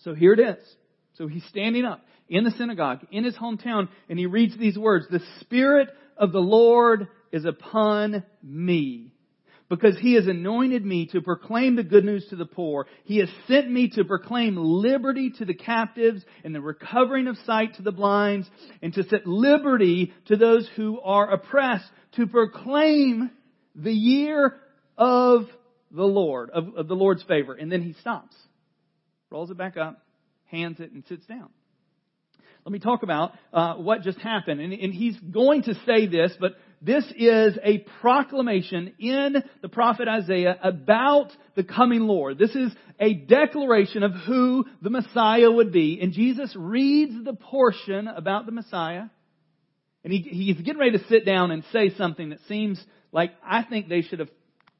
So 0.00 0.14
here 0.14 0.32
it 0.32 0.40
is. 0.40 0.62
So 1.14 1.26
he's 1.26 1.44
standing 1.44 1.84
up 1.84 2.04
in 2.28 2.44
the 2.44 2.50
synagogue, 2.52 3.00
in 3.10 3.24
his 3.24 3.34
hometown, 3.34 3.88
and 4.08 4.18
he 4.18 4.26
reads 4.26 4.56
these 4.56 4.78
words, 4.78 5.06
The 5.10 5.22
Spirit 5.40 5.88
of 6.16 6.32
the 6.32 6.40
Lord 6.40 7.08
is 7.32 7.44
upon 7.44 8.22
me 8.42 9.12
because 9.68 9.98
he 9.98 10.14
has 10.14 10.26
anointed 10.26 10.84
me 10.84 11.06
to 11.06 11.20
proclaim 11.20 11.76
the 11.76 11.82
good 11.82 12.04
news 12.04 12.26
to 12.30 12.36
the 12.36 12.46
poor. 12.46 12.86
He 13.04 13.18
has 13.18 13.28
sent 13.46 13.70
me 13.70 13.90
to 13.90 14.04
proclaim 14.04 14.56
liberty 14.56 15.30
to 15.38 15.44
the 15.44 15.54
captives 15.54 16.22
and 16.42 16.54
the 16.54 16.60
recovering 16.60 17.26
of 17.26 17.36
sight 17.44 17.74
to 17.74 17.82
the 17.82 17.92
blinds 17.92 18.48
and 18.82 18.92
to 18.94 19.02
set 19.04 19.26
liberty 19.26 20.12
to 20.26 20.36
those 20.36 20.68
who 20.76 21.00
are 21.00 21.30
oppressed 21.30 21.90
to 22.12 22.26
proclaim 22.26 23.30
the 23.74 23.92
year 23.92 24.56
of 24.96 25.42
the 25.90 26.04
Lord, 26.04 26.50
of, 26.50 26.74
of 26.76 26.88
the 26.88 26.94
Lord's 26.94 27.22
favor. 27.24 27.54
And 27.54 27.70
then 27.70 27.82
he 27.82 27.94
stops, 27.94 28.34
rolls 29.30 29.50
it 29.50 29.58
back 29.58 29.76
up, 29.76 30.02
hands 30.46 30.80
it, 30.80 30.92
and 30.92 31.04
sits 31.08 31.26
down. 31.26 31.50
Let 32.64 32.72
me 32.72 32.80
talk 32.80 33.02
about 33.02 33.32
uh, 33.52 33.74
what 33.74 34.02
just 34.02 34.18
happened. 34.18 34.60
And, 34.60 34.72
and 34.72 34.92
he's 34.92 35.18
going 35.18 35.62
to 35.62 35.74
say 35.86 36.06
this, 36.06 36.32
but 36.38 36.52
this 36.80 37.04
is 37.16 37.58
a 37.62 37.78
proclamation 38.00 38.94
in 38.98 39.42
the 39.62 39.68
prophet 39.68 40.06
Isaiah 40.06 40.56
about 40.62 41.32
the 41.56 41.64
coming 41.64 42.02
Lord. 42.02 42.38
This 42.38 42.54
is 42.54 42.72
a 43.00 43.14
declaration 43.14 44.02
of 44.02 44.12
who 44.12 44.64
the 44.80 44.90
Messiah 44.90 45.50
would 45.50 45.72
be. 45.72 45.98
And 46.00 46.12
Jesus 46.12 46.54
reads 46.56 47.24
the 47.24 47.34
portion 47.34 48.06
about 48.06 48.46
the 48.46 48.52
Messiah. 48.52 49.04
And 50.04 50.12
he, 50.12 50.20
he's 50.20 50.56
getting 50.56 50.78
ready 50.78 50.98
to 50.98 51.04
sit 51.08 51.26
down 51.26 51.50
and 51.50 51.64
say 51.72 51.90
something 51.96 52.30
that 52.30 52.38
seems 52.48 52.82
like 53.12 53.32
I 53.44 53.64
think 53.64 53.88
they 53.88 54.02
should 54.02 54.20
have, 54.20 54.30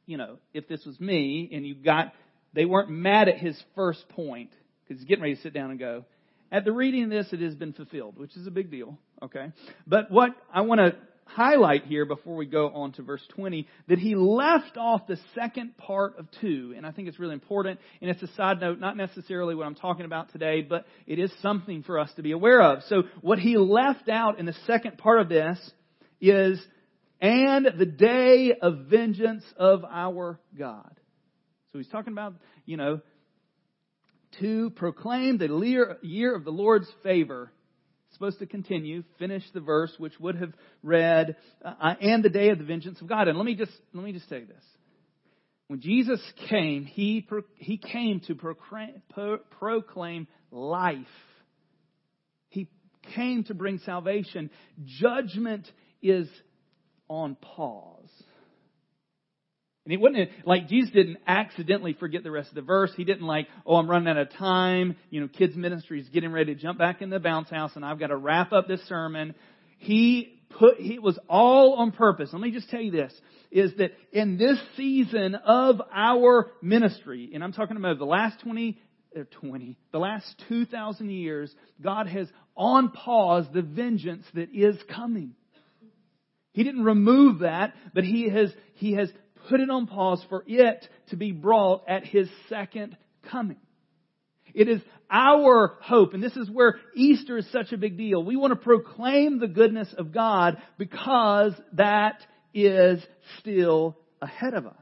you 0.06 0.17
know, 0.17 0.39
if 0.55 0.69
this 0.69 0.85
was 0.85 0.99
me 1.00 1.50
and 1.53 1.67
you 1.67 1.75
got, 1.75 2.12
they 2.55 2.65
weren't 2.65 2.91
mad 2.91 3.29
at 3.29 3.39
his 3.39 3.61
first 3.75 4.09
point 4.11 4.50
because 4.83 5.00
he's 5.00 5.09
getting 5.09 5.23
ready 5.23 5.35
to 5.35 5.43
sit 5.43 5.53
down 5.53 5.71
and 5.71 5.79
go, 5.79 6.05
at 6.50 6.65
the 6.65 6.73
reading 6.73 7.05
of 7.05 7.11
this, 7.11 7.27
it 7.33 7.41
has 7.41 7.55
been 7.55 7.73
fulfilled, 7.73 8.19
which 8.19 8.37
is 8.37 8.47
a 8.47 8.50
big 8.50 8.71
deal. 8.71 8.97
Okay. 9.23 9.53
But 9.87 10.11
what 10.11 10.31
I 10.53 10.62
want 10.62 10.81
to 10.81 10.97
highlight 11.28 11.84
here 11.84 12.04
before 12.04 12.36
we 12.36 12.46
go 12.46 12.70
on 12.70 12.92
to 12.92 13.02
verse 13.02 13.22
20 13.34 13.66
that 13.88 13.98
he 13.98 14.14
left 14.14 14.76
off 14.76 15.06
the 15.06 15.19
second 15.34 15.76
part 15.76 16.19
of 16.19 16.26
2, 16.40 16.75
and 16.76 16.86
I 16.86 16.90
think 16.90 17.08
it's 17.08 17.19
really 17.19 17.34
important, 17.34 17.78
and 18.00 18.10
it's 18.10 18.22
a 18.22 18.34
side 18.34 18.60
note, 18.60 18.80
not 18.80 18.96
necessarily 18.96 19.54
what 19.54 19.66
I'm 19.66 19.75
talking 19.75 20.06
about 20.06 20.32
today, 20.32 20.62
but 20.62 20.86
it 21.06 21.19
is 21.19 21.30
something 21.42 21.82
for 21.82 21.98
us 21.98 22.10
to 22.16 22.22
be 22.22 22.32
aware 22.32 22.62
of. 22.62 22.82
So 22.88 23.02
what 23.20 23.38
he 23.38 23.56
left 23.56 24.08
out 24.08 24.38
in 24.38 24.46
the 24.46 24.56
second 24.66 24.98
part 24.98 25.20
of 25.20 25.28
this 25.28 25.58
is, 26.20 26.60
and 27.20 27.69
the 27.78 27.86
day 27.86 28.54
of 28.60 28.86
vengeance 28.90 29.44
of 29.56 29.84
our 29.84 30.40
God. 30.56 30.98
So 31.72 31.78
he's 31.78 31.88
talking 31.88 32.12
about, 32.12 32.34
you 32.64 32.76
know, 32.76 33.00
to 34.40 34.70
proclaim 34.70 35.38
the 35.38 35.99
year 36.02 36.35
of 36.35 36.44
the 36.44 36.50
Lord's 36.50 36.88
favor 37.02 37.52
supposed 38.18 38.40
to 38.40 38.46
continue, 38.46 39.04
finish 39.18 39.44
the 39.54 39.60
verse, 39.60 39.92
which 39.98 40.18
would 40.18 40.34
have 40.37 40.52
read, 40.82 41.37
uh, 41.64 41.94
and 42.00 42.25
the 42.25 42.28
day 42.28 42.50
of 42.50 42.58
the 42.58 42.64
vengeance 42.64 43.00
of 43.00 43.08
God. 43.08 43.28
And 43.28 43.38
let 43.38 43.44
me 43.44 43.54
just, 43.54 43.72
let 43.94 44.04
me 44.04 44.12
just 44.12 44.28
say 44.28 44.42
this. 44.42 44.64
When 45.68 45.80
Jesus 45.80 46.20
came, 46.48 46.84
he, 46.84 47.20
pro, 47.20 47.42
he 47.54 47.78
came 47.78 48.20
to 48.26 48.34
proclaim, 48.34 49.02
pro, 49.12 49.38
proclaim 49.58 50.26
life. 50.50 50.96
He 52.48 52.68
came 53.14 53.44
to 53.44 53.54
bring 53.54 53.78
salvation. 53.84 54.50
Judgment 54.84 55.70
is 56.02 56.28
on 57.08 57.37
pause. 57.37 58.10
And 59.88 59.95
it 59.95 60.00
wasn't 60.02 60.28
like 60.45 60.68
Jesus 60.68 60.90
didn't 60.90 61.16
accidentally 61.26 61.95
forget 61.95 62.23
the 62.23 62.30
rest 62.30 62.50
of 62.50 62.57
the 62.57 62.61
verse. 62.61 62.90
He 62.95 63.04
didn't 63.04 63.26
like, 63.26 63.49
oh, 63.64 63.76
I'm 63.76 63.88
running 63.88 64.07
out 64.07 64.18
of 64.18 64.30
time. 64.35 64.97
You 65.09 65.23
know, 65.23 65.28
kids 65.28 65.57
ministry 65.57 65.99
is 65.99 66.07
getting 66.11 66.30
ready 66.30 66.54
to 66.54 66.61
jump 66.61 66.78
back 66.78 67.00
in 67.00 67.09
the 67.09 67.18
bounce 67.18 67.49
house 67.49 67.71
and 67.75 67.83
I've 67.83 67.99
got 67.99 68.09
to 68.09 68.16
wrap 68.16 68.52
up 68.52 68.68
this 68.68 68.83
sermon. 68.87 69.35
He 69.78 70.42
put, 70.59 70.78
it 70.78 71.02
was 71.02 71.18
all 71.26 71.76
on 71.76 71.92
purpose. 71.92 72.28
Let 72.35 72.42
me 72.42 72.50
just 72.50 72.68
tell 72.68 72.83
you 72.83 72.90
this, 72.90 73.14
is 73.50 73.73
that 73.78 73.92
in 74.12 74.37
this 74.37 74.59
season 74.76 75.35
of 75.37 75.80
our 75.90 76.50
ministry, 76.61 77.30
and 77.33 77.42
I'm 77.42 77.54
talking 77.54 77.78
about 77.78 77.99
the 77.99 78.04
last 78.04 78.40
20, 78.40 78.78
or 79.16 79.25
20, 79.25 79.78
the 79.90 79.99
last 79.99 80.26
2,000 80.50 81.09
years, 81.09 81.50
God 81.80 82.09
has 82.09 82.28
on 82.54 82.90
pause 82.90 83.47
the 83.54 83.62
vengeance 83.62 84.26
that 84.35 84.54
is 84.54 84.76
coming. 84.95 85.33
He 86.52 86.62
didn't 86.62 86.85
remove 86.85 87.38
that, 87.38 87.73
but 87.95 88.04
He 88.04 88.28
has, 88.28 88.52
He 88.75 88.92
has 88.92 89.11
put 89.49 89.61
it 89.61 89.71
on 89.71 89.87
pause 89.87 90.25
for 90.28 90.45
it 90.47 90.88
to 91.11 91.16
be 91.16 91.33
brought 91.33 91.85
at 91.88 92.04
His 92.04 92.28
second 92.49 92.97
coming. 93.30 93.61
It 94.54 94.68
is 94.68 94.80
our 95.11 95.76
hope, 95.80 96.14
and 96.14 96.23
this 96.23 96.37
is 96.37 96.50
where 96.50 96.76
Easter 96.95 97.38
is 97.38 97.50
such 97.50 97.73
a 97.73 97.78
big 97.78 97.97
deal. 97.97 98.23
We 98.23 98.37
want 98.37 98.52
to 98.52 98.57
proclaim 98.57 99.38
the 99.38 99.49
goodness 99.49 99.88
of 99.97 100.12
God 100.12 100.61
because 100.76 101.52
that 101.75 102.21
is 102.52 103.02
still 103.38 103.97
ahead 104.21 104.54
of 104.54 104.66
us. 104.66 104.75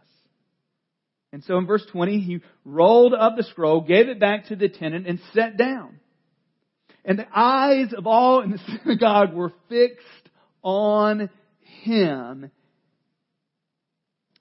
And 1.32 1.44
so 1.44 1.58
in 1.58 1.66
verse 1.66 1.84
20, 1.92 2.20
he 2.20 2.40
rolled 2.64 3.12
up 3.12 3.36
the 3.36 3.42
scroll, 3.42 3.82
gave 3.82 4.08
it 4.08 4.18
back 4.18 4.46
to 4.46 4.56
the 4.56 4.68
tenant, 4.68 5.06
and 5.06 5.20
sat 5.34 5.56
down. 5.56 6.00
And 7.04 7.18
the 7.18 7.26
eyes 7.32 7.92
of 7.96 8.06
all 8.06 8.40
in 8.40 8.50
the 8.50 8.58
synagogue 8.82 9.34
were 9.34 9.52
fixed 9.68 10.30
on 10.62 11.28
him, 11.82 12.50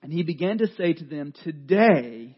And 0.06 0.14
he 0.14 0.22
began 0.22 0.60
to 0.60 0.68
say 0.78 0.94
to 0.94 1.04
them, 1.04 1.34
Today, 1.44 2.38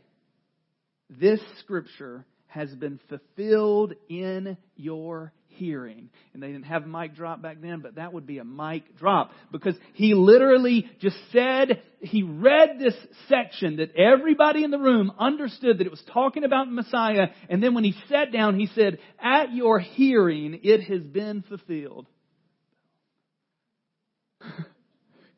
this 1.10 1.42
scripture 1.60 2.26
has 2.46 2.74
been 2.74 2.98
fulfilled 3.10 3.92
in 4.08 4.56
your 4.78 5.34
hearing. 5.50 6.10
And 6.34 6.42
they 6.42 6.48
didn't 6.48 6.64
have 6.64 6.84
a 6.84 6.88
mic 6.88 7.14
drop 7.14 7.42
back 7.42 7.58
then, 7.62 7.82
but 7.82 7.96
that 7.96 8.14
would 8.14 8.26
be 8.26 8.38
a 8.38 8.46
mic 8.46 8.98
drop 8.98 9.32
because 9.52 9.76
he 9.96 10.14
literally 10.14 10.90
just 11.02 11.18
said, 11.34 11.82
he 12.00 12.24
read 12.24 12.80
this 12.80 12.96
section 13.28 13.76
that 13.78 13.94
everybody 13.98 14.64
in 14.64 14.72
the 14.72 14.80
room 14.80 15.12
understood 15.20 15.80
that 15.80 15.88
it 15.88 15.92
was 15.92 16.04
talking 16.14 16.46
about 16.46 16.72
Messiah. 16.72 17.28
And 17.50 17.62
then 17.62 17.74
when 17.74 17.84
he 17.84 17.96
sat 18.08 18.32
down, 18.32 18.58
he 18.58 18.68
said, 18.76 19.00
at 19.22 19.52
your 19.52 19.80
hearing, 19.80 20.62
it 20.64 20.84
has 20.84 21.02
been 21.02 21.44
fulfilled. 21.50 22.08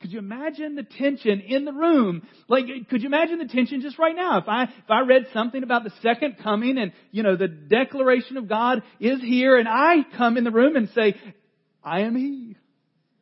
Could 0.01 0.13
you 0.13 0.19
imagine 0.19 0.75
the 0.75 0.83
tension 0.83 1.41
in 1.41 1.65
the 1.65 1.73
room? 1.73 2.25
Like, 2.47 2.65
could 2.89 3.01
you 3.01 3.07
imagine 3.07 3.37
the 3.39 3.47
tension 3.47 3.81
just 3.81 3.99
right 3.99 4.15
now? 4.15 4.37
If 4.37 4.47
I, 4.47 4.63
if 4.63 4.89
I 4.89 5.01
read 5.01 5.27
something 5.33 5.61
about 5.61 5.83
the 5.83 5.91
second 6.01 6.37
coming 6.41 6.77
and, 6.77 6.93
you 7.11 7.21
know, 7.21 7.35
the 7.35 7.49
declaration 7.49 8.37
of 8.37 8.47
God 8.47 8.81
is 9.01 9.19
here 9.19 9.57
and 9.57 9.67
I 9.67 9.97
come 10.17 10.37
in 10.37 10.45
the 10.45 10.51
room 10.51 10.77
and 10.77 10.89
say, 10.95 11.15
I 11.83 12.01
am 12.01 12.15
He. 12.15 12.55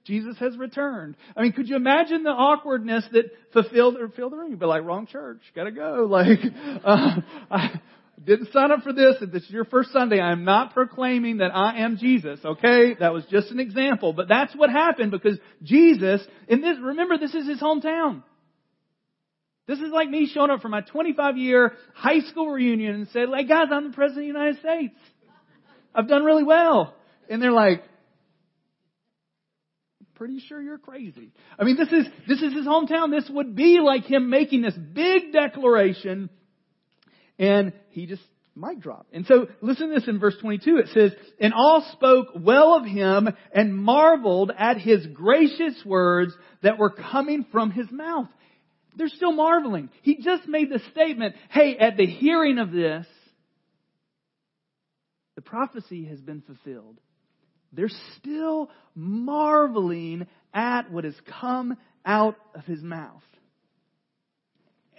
Jesus 0.06 0.38
has 0.38 0.56
returned. 0.58 1.18
I 1.36 1.42
mean, 1.42 1.52
could 1.52 1.68
you 1.68 1.76
imagine 1.76 2.24
the 2.24 2.30
awkwardness 2.30 3.06
that 3.12 3.26
fulfilled, 3.52 3.98
or 3.98 4.08
filled 4.08 4.32
the 4.32 4.38
room? 4.38 4.52
You'd 4.52 4.60
be 4.60 4.66
like, 4.66 4.84
wrong 4.84 5.06
church, 5.06 5.42
gotta 5.54 5.72
go. 5.72 6.08
Like, 6.10 6.40
uh, 6.86 7.22
I, 7.52 7.82
didn't 8.28 8.52
sign 8.52 8.72
up 8.72 8.82
for 8.84 8.92
this. 8.92 9.16
If 9.22 9.32
this 9.32 9.44
is 9.44 9.50
your 9.50 9.64
first 9.64 9.92
Sunday, 9.94 10.20
I 10.20 10.34
am 10.34 10.44
not 10.44 10.74
proclaiming 10.74 11.38
that 11.38 11.56
I 11.56 11.80
am 11.80 11.98
Jesus, 11.98 12.40
okay? 12.44 12.94
That 13.00 13.14
was 13.14 13.24
just 13.32 13.52
an 13.52 13.60
example. 13.60 14.12
But 14.12 14.28
that's 14.28 14.54
what 14.54 14.70
happened 14.70 15.12
because 15.12 15.40
Jesus, 15.64 16.22
and 16.50 16.62
this, 16.62 16.78
remember 16.82 17.18
this 17.18 17.34
is 17.34 17.48
his 17.48 17.62
hometown. 17.62 18.24
This 19.66 19.80
is 19.80 19.92
like 19.92 20.10
me 20.10 20.30
showing 20.32 20.52
up 20.52 20.62
for 20.62 20.68
my 20.68 20.82
25 20.82 21.38
year 21.38 21.74
high 21.94 22.20
school 22.20 22.52
reunion 22.52 22.96
and 22.96 23.08
say, 23.10 23.26
like, 23.26 23.48
guys, 23.48 23.68
I'm 23.72 23.92
the 23.92 23.96
President 23.96 24.30
of 24.30 24.34
the 24.34 24.40
United 24.40 24.60
States. 24.60 24.96
I've 25.96 26.08
done 26.10 26.26
really 26.26 26.44
well. 26.44 26.96
And 27.30 27.42
they're 27.42 27.52
like, 27.52 27.84
pretty 30.16 30.40
sure 30.40 30.62
you're 30.62 30.78
crazy. 30.78 31.32
I 31.58 31.64
mean, 31.64 31.78
this 31.78 31.92
is, 31.94 32.06
this 32.28 32.42
is 32.42 32.54
his 32.54 32.66
hometown. 32.66 33.10
This 33.10 33.30
would 33.30 33.56
be 33.56 33.80
like 33.80 34.04
him 34.04 34.30
making 34.30 34.64
this 34.64 34.76
big 34.76 35.32
declaration 35.32 36.30
and 37.40 37.74
he 37.90 38.06
just 38.06 38.24
mic 38.56 38.80
drop. 38.80 39.08
And 39.14 39.26
so 39.26 39.48
listen 39.62 39.90
to 39.90 39.96
this 39.96 40.08
in 40.08 40.20
verse 40.20 40.36
22. 40.42 40.78
It 40.78 40.88
says, 40.94 41.12
And 41.40 41.54
all 41.54 41.88
spoke 41.94 42.30
well 42.36 42.74
of 42.74 42.86
him 42.86 43.30
and 43.54 43.76
marveled 43.76 44.52
at 44.58 44.78
his 44.78 45.06
gracious 45.08 45.76
words 45.86 46.34
that 46.64 46.80
were 46.80 46.90
coming 46.90 47.46
from 47.52 47.72
his 47.72 47.90
mouth. 47.92 48.28
They're 48.96 49.10
still 49.10 49.32
marveling. 49.32 49.90
He 50.02 50.18
just 50.18 50.48
made 50.48 50.72
the 50.72 50.82
statement, 50.92 51.36
hey, 51.52 51.78
at 51.78 51.98
the 51.98 52.08
hearing 52.08 52.58
of 52.58 52.72
this, 52.72 53.06
the 55.36 55.42
prophecy 55.42 56.06
has 56.06 56.20
been 56.20 56.42
fulfilled. 56.42 56.98
They're 57.72 57.92
still 58.18 58.72
marveling 58.96 60.26
at 60.52 60.92
what 60.92 61.04
has 61.04 61.14
come 61.40 61.78
out 62.04 62.38
of 62.56 62.66
his 62.66 62.82
mouth. 62.82 63.22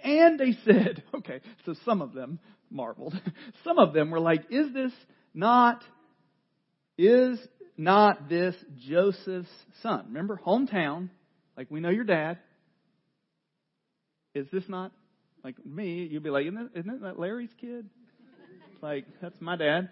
And 0.03 0.39
they 0.39 0.57
said, 0.65 1.03
okay, 1.15 1.41
so 1.65 1.75
some 1.85 2.01
of 2.01 2.13
them 2.13 2.39
marveled. 2.71 3.19
Some 3.63 3.79
of 3.79 3.93
them 3.93 4.11
were 4.11 4.19
like, 4.19 4.45
is 4.51 4.71
this 4.73 4.91
not, 5.33 5.83
is 6.97 7.39
not 7.77 8.29
this 8.29 8.55
Joseph's 8.87 9.49
son? 9.81 10.05
Remember, 10.09 10.39
hometown, 10.45 11.09
like 11.57 11.71
we 11.71 11.79
know 11.79 11.89
your 11.89 12.03
dad. 12.03 12.37
Is 14.35 14.45
this 14.51 14.63
not, 14.67 14.91
like 15.43 15.55
me, 15.65 16.07
you'd 16.11 16.23
be 16.23 16.29
like, 16.29 16.45
isn't, 16.45 16.73
that, 16.73 16.79
isn't 16.79 17.01
that 17.01 17.19
Larry's 17.19 17.53
kid? 17.59 17.89
Like, 18.81 19.05
that's 19.21 19.35
my 19.41 19.57
dad. 19.57 19.89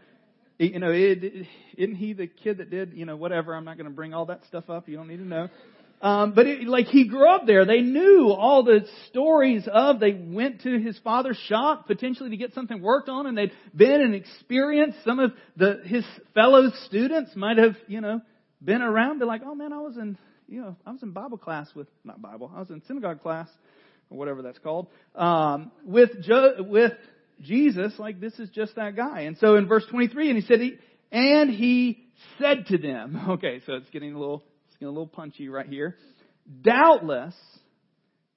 You 0.60 0.80
know, 0.80 0.94
isn't 0.94 1.96
he 1.96 2.14
the 2.14 2.26
kid 2.26 2.60
that 2.60 2.70
did, 2.70 2.94
you 2.94 3.06
know, 3.06 3.18
whatever? 3.18 3.54
I'm 3.54 3.66
not 3.66 3.76
going 3.76 3.90
to 3.90 3.94
bring 3.94 4.14
all 4.14 4.28
that 4.28 4.46
stuff 4.48 4.70
up. 4.70 4.88
You 4.88 4.96
don't 4.96 5.10
need 5.10 5.18
to 5.18 5.28
know. 5.28 5.50
Um, 6.00 6.34
but 6.34 6.46
it, 6.46 6.68
like 6.68 6.86
he 6.88 7.08
grew 7.08 7.28
up 7.28 7.48
there, 7.48 7.66
they 7.66 7.82
knew 7.82 8.30
all 8.30 8.64
the 8.64 8.86
stories 9.10 9.68
of. 9.72 10.00
They 10.00 10.14
went 10.14 10.62
to 10.62 10.80
his 10.80 10.98
father's 11.00 11.38
shop 11.48 11.88
potentially 11.88 12.30
to 12.30 12.38
get 12.38 12.54
something 12.54 12.82
worked 12.82 13.10
on, 13.10 13.26
and 13.26 13.36
they'd 13.36 13.52
been 13.76 14.02
and 14.02 14.14
experienced. 14.14 15.00
Some 15.04 15.20
of 15.20 15.32
the 15.56 15.82
his 15.86 16.06
fellow 16.36 16.70
students 16.86 17.32
might 17.36 17.58
have, 17.58 17.76
you 17.88 18.02
know, 18.02 18.22
been 18.64 18.84
around. 18.84 19.20
They're 19.20 19.28
like, 19.28 19.42
"Oh 19.44 19.56
man, 19.56 19.74
I 19.74 19.80
was 19.80 19.98
in, 19.98 20.18
you 20.48 20.62
know, 20.62 20.76
I 20.86 20.92
was 20.92 21.02
in 21.02 21.12
Bible 21.12 21.40
class 21.40 21.68
with 21.74 21.88
not 22.04 22.22
Bible. 22.22 22.52
I 22.56 22.60
was 22.60 22.70
in 22.70 22.84
synagogue 22.88 23.24
class 23.24 23.50
or 24.12 24.20
whatever 24.20 24.44
that's 24.44 24.60
called 24.60 24.88
um, 25.16 25.72
with 25.84 26.22
jo- 26.22 26.58
with 26.60 26.94
Jesus. 27.42 27.94
Like 27.98 28.20
this 28.20 28.38
is 28.38 28.52
just 28.52 28.76
that 28.76 28.96
guy." 28.96 29.22
And 29.22 29.36
so 29.40 29.56
in 29.56 29.68
verse 29.68 29.86
23, 29.90 30.30
and 30.30 30.40
he 30.40 30.46
said, 30.46 30.60
he, 30.60 30.78
"And 31.12 31.50
he 31.50 32.08
said 32.38 32.68
to 32.68 32.78
them." 32.78 33.20
Okay, 33.30 33.62
so 33.66 33.74
it's 33.74 33.90
getting 33.90 34.14
a 34.14 34.20
little 34.20 34.44
getting 34.80 34.88
a 34.88 34.92
little 34.92 35.08
punchy 35.08 35.50
right 35.50 35.68
here. 35.68 35.98
Doubtless, 36.62 37.36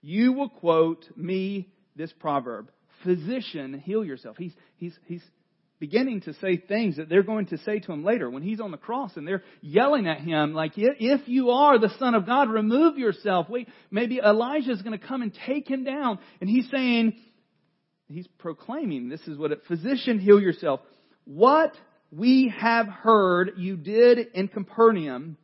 you 0.03 0.33
will 0.33 0.49
quote 0.49 1.05
me 1.17 1.69
this 1.97 2.13
proverb. 2.19 2.71
Physician, 3.05 3.79
heal 3.79 4.05
yourself. 4.05 4.37
He's, 4.39 4.53
he's, 4.77 4.99
he's 5.07 5.23
beginning 5.79 6.21
to 6.23 6.35
say 6.35 6.57
things 6.57 6.97
that 6.97 7.09
they're 7.09 7.23
going 7.23 7.47
to 7.47 7.59
say 7.59 7.79
to 7.79 7.93
him 7.93 8.05
later 8.05 8.29
when 8.29 8.43
he's 8.43 8.61
on 8.61 8.71
the 8.71 8.77
cross 8.77 9.17
and 9.17 9.27
they're 9.27 9.43
yelling 9.63 10.07
at 10.07 10.21
him 10.21 10.53
like, 10.53 10.73
if 10.77 11.27
you 11.27 11.51
are 11.51 11.79
the 11.79 11.93
son 11.99 12.15
of 12.15 12.27
God, 12.27 12.51
remove 12.51 12.99
yourself. 12.99 13.49
Wait, 13.49 13.69
maybe 13.91 14.21
Elijah's 14.25 14.83
going 14.83 14.99
to 14.99 15.07
come 15.07 15.23
and 15.23 15.37
take 15.47 15.69
him 15.69 15.85
down. 15.85 16.19
And 16.41 16.51
he's 16.51 16.69
saying, 16.71 17.19
he's 18.09 18.27
proclaiming, 18.39 19.09
this 19.09 19.23
is 19.27 19.39
what 19.39 19.53
it, 19.53 19.63
physician, 19.69 20.19
heal 20.19 20.41
yourself. 20.41 20.81
What 21.25 21.73
we 22.11 22.53
have 22.59 22.87
heard 22.87 23.53
you 23.57 23.77
did 23.77 24.19
in 24.35 24.49
Capernaum, 24.49 25.37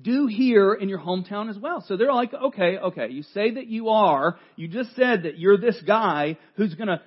do 0.00 0.26
here 0.26 0.74
in 0.74 0.88
your 0.88 1.00
hometown 1.00 1.50
as 1.50 1.58
well. 1.58 1.84
So 1.86 1.96
they're 1.96 2.12
like, 2.12 2.32
okay, 2.32 2.78
okay, 2.78 3.08
you 3.10 3.22
say 3.34 3.52
that 3.52 3.66
you 3.66 3.88
are, 3.88 4.38
you 4.56 4.68
just 4.68 4.94
said 4.94 5.24
that 5.24 5.38
you're 5.38 5.58
this 5.58 5.80
guy 5.86 6.38
who's 6.54 6.74
gonna 6.74 7.02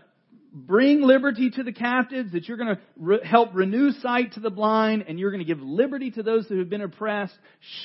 bring 0.53 1.01
liberty 1.01 1.49
to 1.49 1.63
the 1.63 1.71
captives, 1.71 2.33
that 2.33 2.47
you're 2.47 2.57
gonna 2.57 2.79
re- 2.97 3.21
help 3.23 3.51
renew 3.53 3.91
sight 3.91 4.33
to 4.33 4.41
the 4.41 4.49
blind, 4.49 5.05
and 5.07 5.17
you're 5.17 5.31
gonna 5.31 5.43
give 5.43 5.61
liberty 5.61 6.11
to 6.11 6.23
those 6.23 6.47
who 6.47 6.59
have 6.59 6.69
been 6.69 6.81
oppressed. 6.81 7.37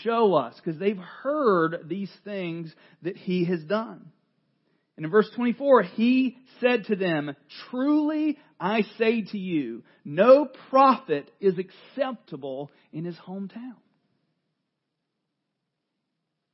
Show 0.02 0.34
us, 0.34 0.54
because 0.56 0.78
they've 0.78 0.98
heard 0.98 1.84
these 1.88 2.10
things 2.24 2.74
that 3.02 3.16
he 3.16 3.44
has 3.44 3.62
done. 3.62 4.10
And 4.96 5.04
in 5.04 5.12
verse 5.12 5.30
24, 5.36 5.82
he 5.82 6.38
said 6.60 6.86
to 6.86 6.96
them, 6.96 7.36
Truly 7.70 8.38
I 8.58 8.82
say 8.98 9.22
to 9.22 9.38
you, 9.38 9.84
no 10.04 10.48
prophet 10.70 11.30
is 11.38 11.54
acceptable 11.58 12.70
in 12.92 13.04
his 13.04 13.16
hometown. 13.16 13.76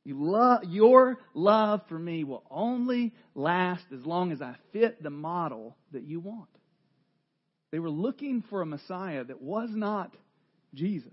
You 0.04 0.16
love, 0.18 0.64
your 0.64 1.18
love 1.32 1.82
for 1.88 1.98
me 1.98 2.24
will 2.24 2.42
only 2.50 3.12
last 3.34 3.84
as 3.94 4.04
long 4.04 4.32
as 4.32 4.42
I 4.42 4.56
fit 4.72 5.02
the 5.02 5.10
model 5.10 5.76
that 5.92 6.02
you 6.02 6.18
want. 6.18 6.48
They 7.70 7.78
were 7.78 7.90
looking 7.90 8.42
for 8.50 8.62
a 8.62 8.66
Messiah 8.66 9.24
that 9.24 9.40
was 9.40 9.70
not 9.72 10.14
Jesus. 10.74 11.12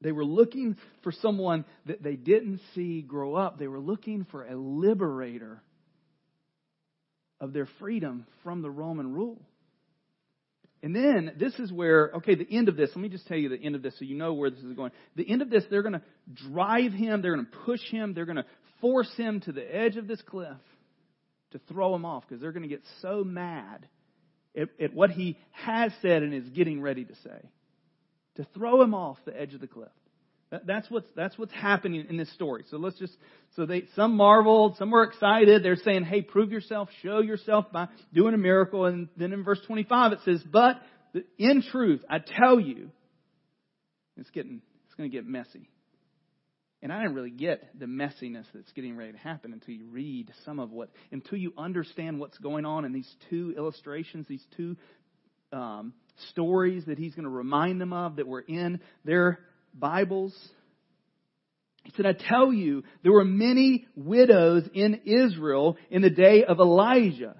They 0.00 0.12
were 0.12 0.24
looking 0.24 0.76
for 1.02 1.12
someone 1.12 1.64
that 1.86 2.02
they 2.02 2.16
didn't 2.16 2.60
see 2.74 3.02
grow 3.02 3.34
up. 3.34 3.58
They 3.58 3.68
were 3.68 3.80
looking 3.80 4.26
for 4.30 4.44
a 4.44 4.56
liberator 4.56 5.62
of 7.40 7.52
their 7.52 7.68
freedom 7.78 8.26
from 8.42 8.62
the 8.62 8.70
Roman 8.70 9.12
rule. 9.12 9.40
And 10.82 10.94
then 10.96 11.32
this 11.38 11.54
is 11.60 11.72
where, 11.72 12.10
okay, 12.16 12.34
the 12.34 12.46
end 12.50 12.68
of 12.68 12.76
this, 12.76 12.90
let 12.94 13.02
me 13.02 13.08
just 13.08 13.28
tell 13.28 13.36
you 13.36 13.48
the 13.48 13.62
end 13.62 13.76
of 13.76 13.82
this 13.82 13.96
so 13.98 14.04
you 14.04 14.16
know 14.16 14.32
where 14.32 14.50
this 14.50 14.60
is 14.60 14.74
going. 14.74 14.90
The 15.14 15.28
end 15.28 15.40
of 15.40 15.48
this, 15.48 15.64
they're 15.70 15.82
going 15.82 15.94
to 15.94 16.02
drive 16.50 16.92
him, 16.92 17.22
they're 17.22 17.34
going 17.34 17.46
to 17.46 17.56
push 17.64 17.82
him, 17.90 18.14
they're 18.14 18.26
going 18.26 18.36
to 18.36 18.46
force 18.80 19.12
him 19.16 19.40
to 19.42 19.52
the 19.52 19.62
edge 19.62 19.96
of 19.96 20.08
this 20.08 20.20
cliff 20.22 20.56
to 21.52 21.60
throw 21.68 21.94
him 21.94 22.04
off 22.04 22.24
because 22.28 22.42
they're 22.42 22.52
going 22.52 22.64
to 22.64 22.68
get 22.68 22.82
so 23.00 23.22
mad 23.22 23.86
at, 24.56 24.68
at 24.80 24.92
what 24.92 25.10
he 25.10 25.38
has 25.52 25.92
said 26.02 26.24
and 26.24 26.34
is 26.34 26.48
getting 26.48 26.80
ready 26.80 27.04
to 27.04 27.14
say. 27.22 27.48
To 28.36 28.46
throw 28.54 28.82
him 28.82 28.94
off 28.94 29.18
the 29.24 29.38
edge 29.38 29.54
of 29.54 29.60
the 29.60 29.66
cliff. 29.68 29.88
That's 30.66 30.90
what's, 30.90 31.08
that's 31.16 31.38
what's 31.38 31.52
happening 31.52 32.06
in 32.08 32.16
this 32.18 32.32
story. 32.34 32.64
So 32.70 32.76
let's 32.76 32.98
just, 32.98 33.16
so 33.56 33.64
they, 33.64 33.84
some 33.96 34.16
marveled, 34.16 34.76
some 34.76 34.90
were 34.90 35.04
excited. 35.04 35.64
They're 35.64 35.76
saying, 35.76 36.04
hey, 36.04 36.20
prove 36.20 36.52
yourself, 36.52 36.90
show 37.02 37.20
yourself 37.20 37.72
by 37.72 37.88
doing 38.12 38.34
a 38.34 38.38
miracle. 38.38 38.84
And 38.84 39.08
then 39.16 39.32
in 39.32 39.44
verse 39.44 39.60
25 39.66 40.12
it 40.12 40.18
says, 40.24 40.42
but 40.50 40.76
in 41.38 41.62
truth, 41.72 42.02
I 42.08 42.18
tell 42.18 42.60
you, 42.60 42.90
it's 44.18 44.30
getting, 44.30 44.60
it's 44.86 44.94
going 44.94 45.10
to 45.10 45.16
get 45.16 45.26
messy. 45.26 45.70
And 46.82 46.92
I 46.92 46.98
didn't 46.98 47.14
really 47.14 47.30
get 47.30 47.78
the 47.78 47.86
messiness 47.86 48.44
that's 48.52 48.72
getting 48.72 48.96
ready 48.96 49.12
to 49.12 49.18
happen 49.18 49.52
until 49.52 49.74
you 49.74 49.86
read 49.86 50.32
some 50.44 50.58
of 50.58 50.70
what, 50.70 50.90
until 51.12 51.38
you 51.38 51.52
understand 51.56 52.18
what's 52.18 52.36
going 52.38 52.66
on 52.66 52.84
in 52.84 52.92
these 52.92 53.10
two 53.30 53.54
illustrations, 53.56 54.26
these 54.28 54.44
two 54.56 54.76
um, 55.52 55.94
stories 56.30 56.84
that 56.86 56.98
he's 56.98 57.14
going 57.14 57.24
to 57.24 57.30
remind 57.30 57.80
them 57.80 57.92
of 57.92 58.16
that 58.16 58.26
were 58.26 58.40
in 58.40 58.80
their 59.04 59.38
Bibles. 59.74 60.34
He 61.84 61.92
said, 61.96 62.06
I 62.06 62.12
tell 62.12 62.52
you, 62.52 62.84
there 63.02 63.12
were 63.12 63.24
many 63.24 63.86
widows 63.96 64.68
in 64.72 65.00
Israel 65.04 65.76
in 65.90 66.02
the 66.02 66.10
day 66.10 66.44
of 66.44 66.58
Elijah, 66.60 67.36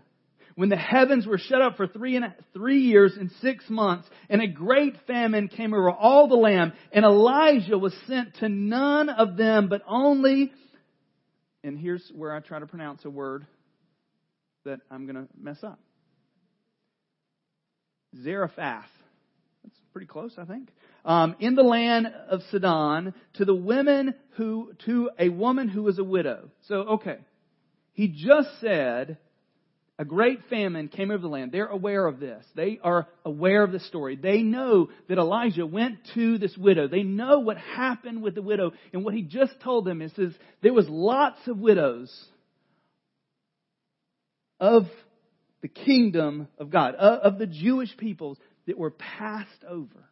when 0.55 0.69
the 0.69 0.77
heavens 0.77 1.27
were 1.27 1.39
shut 1.39 1.63
up 1.63 1.77
for 1.77 1.87
three, 1.87 2.17
and, 2.17 2.35
three 2.53 2.81
years 2.81 3.15
and 3.19 3.31
six 3.41 3.65
months, 3.71 4.09
and 4.29 4.43
a 4.43 4.49
great 4.49 4.97
famine 5.07 5.49
came 5.49 5.73
over 5.73 5.91
all 5.91 6.29
the 6.29 6.35
land, 6.35 6.73
and 6.93 7.05
Elijah 7.05 7.79
was 7.79 7.95
sent 8.07 8.35
to 8.37 8.49
none 8.49 9.09
of 9.09 9.37
them, 9.37 9.69
but 9.69 9.83
only, 9.87 10.53
and 11.65 11.79
here's 11.79 12.11
where 12.15 12.35
I 12.35 12.41
try 12.41 12.59
to 12.59 12.67
pronounce 12.67 13.05
a 13.05 13.11
word 13.11 13.47
that 14.65 14.81
I'm 14.91 15.07
going 15.07 15.27
to 15.27 15.29
mess 15.41 15.63
up. 15.63 15.79
Zarephath. 18.23 18.91
That's 19.65 19.79
pretty 19.93 20.07
close, 20.07 20.35
I 20.37 20.45
think 20.45 20.69
um, 21.05 21.37
in 21.41 21.55
the 21.55 21.63
land 21.63 22.07
of 22.29 22.43
Sidon 22.51 23.15
to 23.35 23.45
the 23.45 23.55
women 23.55 24.15
who, 24.37 24.73
to 24.87 25.11
a 25.19 25.29
woman 25.29 25.69
who 25.69 25.83
was 25.83 25.99
a 25.99 26.05
widow. 26.05 26.51
So, 26.69 26.77
okay. 26.77 27.19
He 27.95 28.09
just 28.09 28.49
said 28.61 29.19
a 29.99 30.05
great 30.05 30.41
famine 30.49 30.89
came 30.89 31.11
over 31.11 31.21
the 31.21 31.29
land. 31.29 31.53
They're 31.53 31.67
aware 31.67 32.07
of 32.07 32.19
this. 32.19 32.45
They 32.57 32.81
are 32.83 33.07
aware 33.25 33.63
of 33.63 33.73
the 33.73 33.81
story. 33.81 34.17
They 34.17 34.43
know 34.43 34.89
that 35.09 35.19
Elijah 35.19 35.67
went 35.67 35.99
to 36.15 36.39
this 36.39 36.57
widow. 36.57 36.89
They 36.89 37.03
know 37.03 37.41
what 37.41 37.59
happened 37.59 38.23
with 38.23 38.35
the 38.35 38.43
widow. 38.43 38.73
And 38.93 39.05
what 39.05 39.15
he 39.15 39.23
just 39.23 39.53
told 39.61 39.85
them 39.85 40.01
is, 40.01 40.13
is 40.17 40.35
there 40.63 40.73
was 40.73 40.89
lots 40.89 41.39
of 41.47 41.59
widows 41.59 42.13
of 44.59 44.85
the 45.61 45.69
kingdom 45.69 46.49
of 46.59 46.71
God, 46.71 46.95
of 46.95 47.39
the 47.39 47.47
Jewish 47.47 47.95
peoples 47.97 48.39
that 48.67 48.79
were 48.79 48.91
passed 48.91 49.65
over. 49.69 50.09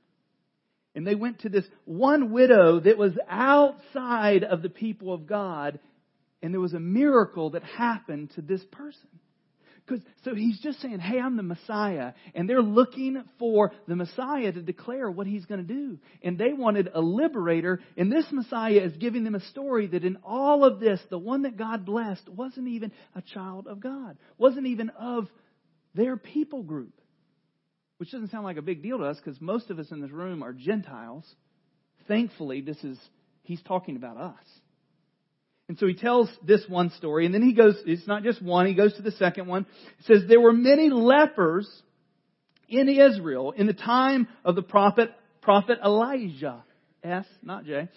And 0.94 1.06
they 1.06 1.14
went 1.14 1.40
to 1.40 1.49
this 1.49 1.66
one 1.85 2.32
widow 2.32 2.80
that 2.80 2.99
was 2.99 3.12
outside 3.28 4.42
of 4.42 4.62
the 4.62 4.68
people 4.68 5.12
of 5.12 5.26
God, 5.26 5.78
and 6.42 6.52
there 6.52 6.61
was 6.61 6.75
a 6.75 6.80
miracle 6.80 7.50
that 7.50 7.62
happened 7.62 8.30
to 8.35 8.42
this 8.42 8.64
person. 8.73 9.09
Because 9.87 10.04
so 10.25 10.35
he's 10.35 10.61
just 10.61 10.80
saying, 10.80 11.00
hey, 11.00 11.18
I'm 11.18 11.37
the 11.37 11.42
Messiah. 11.42 12.12
And 12.35 12.49
they're 12.49 12.62
looking 12.62 13.25
for 13.38 13.73
the 13.88 13.97
Messiah 13.97 14.52
to 14.52 14.62
declare 14.62 15.11
what 15.11 15.26
he's 15.26 15.47
going 15.47 15.66
to 15.66 15.75
do. 15.75 15.99
And 16.23 16.38
they 16.38 16.52
wanted 16.52 16.90
a 16.94 17.00
liberator. 17.00 17.80
And 17.97 18.12
this 18.12 18.26
Messiah 18.30 18.80
is 18.82 18.97
giving 18.97 19.25
them 19.25 19.35
a 19.35 19.40
story 19.47 19.88
that 19.88 20.04
in 20.04 20.18
all 20.25 20.64
of 20.64 20.78
this, 20.78 21.00
the 21.11 21.18
one 21.18 21.42
that 21.42 21.56
God 21.56 21.85
blessed 21.85 22.28
wasn't 22.28 22.68
even 22.68 22.92
a 23.16 23.23
child 23.23 23.66
of 23.66 23.80
God, 23.80 24.16
wasn't 24.38 24.66
even 24.66 24.90
of 24.90 25.28
their 25.94 26.16
people 26.16 26.62
group 26.62 27.00
which 28.00 28.12
doesn't 28.12 28.30
sound 28.30 28.45
like 28.45 28.57
a 28.57 28.62
big 28.62 28.83
deal 28.83 28.97
to 28.97 29.04
us 29.04 29.19
because 29.23 29.38
most 29.42 29.69
of 29.69 29.78
us 29.78 29.90
in 29.90 30.00
this 30.00 30.11
room 30.11 30.42
are 30.42 30.54
Gentiles. 30.54 31.23
Thankfully, 32.09 32.62
this 32.62 32.83
is, 32.83 32.99
he's 33.42 33.61
talking 33.61 33.97
about 33.97 34.16
us. 34.16 34.42
And 35.69 35.78
so 35.78 35.87
he 35.87 35.92
tells 35.92 36.30
this 36.42 36.64
one 36.66 36.88
story, 36.97 37.26
and 37.26 37.35
then 37.35 37.42
he 37.42 37.52
goes, 37.52 37.75
it's 37.85 38.07
not 38.07 38.23
just 38.23 38.40
one, 38.40 38.64
he 38.64 38.73
goes 38.73 38.95
to 38.95 39.02
the 39.02 39.11
second 39.12 39.49
one. 39.49 39.66
It 39.99 40.07
says, 40.07 40.23
There 40.26 40.40
were 40.40 40.54
many 40.54 40.88
lepers 40.88 41.71
in 42.71 42.88
Israel 42.88 43.50
in 43.50 43.66
the 43.66 43.75
time 43.75 44.28
of 44.47 44.54
the 44.54 44.62
prophet, 44.62 45.11
prophet 45.42 45.78
Elisha. 45.85 46.64
S, 47.04 47.26
not 47.42 47.66
J. 47.66 47.90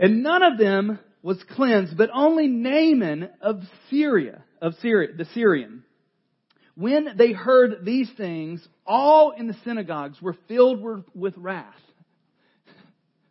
And 0.00 0.24
none 0.24 0.42
of 0.42 0.58
them 0.58 0.98
was 1.22 1.40
cleansed, 1.52 1.96
but 1.96 2.10
only 2.12 2.48
Naaman 2.48 3.30
of 3.40 3.60
Syria, 3.88 4.42
of 4.60 4.74
Syria, 4.82 5.10
the 5.16 5.26
Syrian. 5.26 5.84
When 6.76 7.16
they 7.16 7.32
heard 7.32 7.84
these 7.84 8.10
things, 8.16 8.66
all 8.86 9.30
in 9.30 9.46
the 9.46 9.56
synagogues 9.64 10.20
were 10.20 10.36
filled 10.46 11.04
with 11.14 11.34
wrath. 11.38 11.74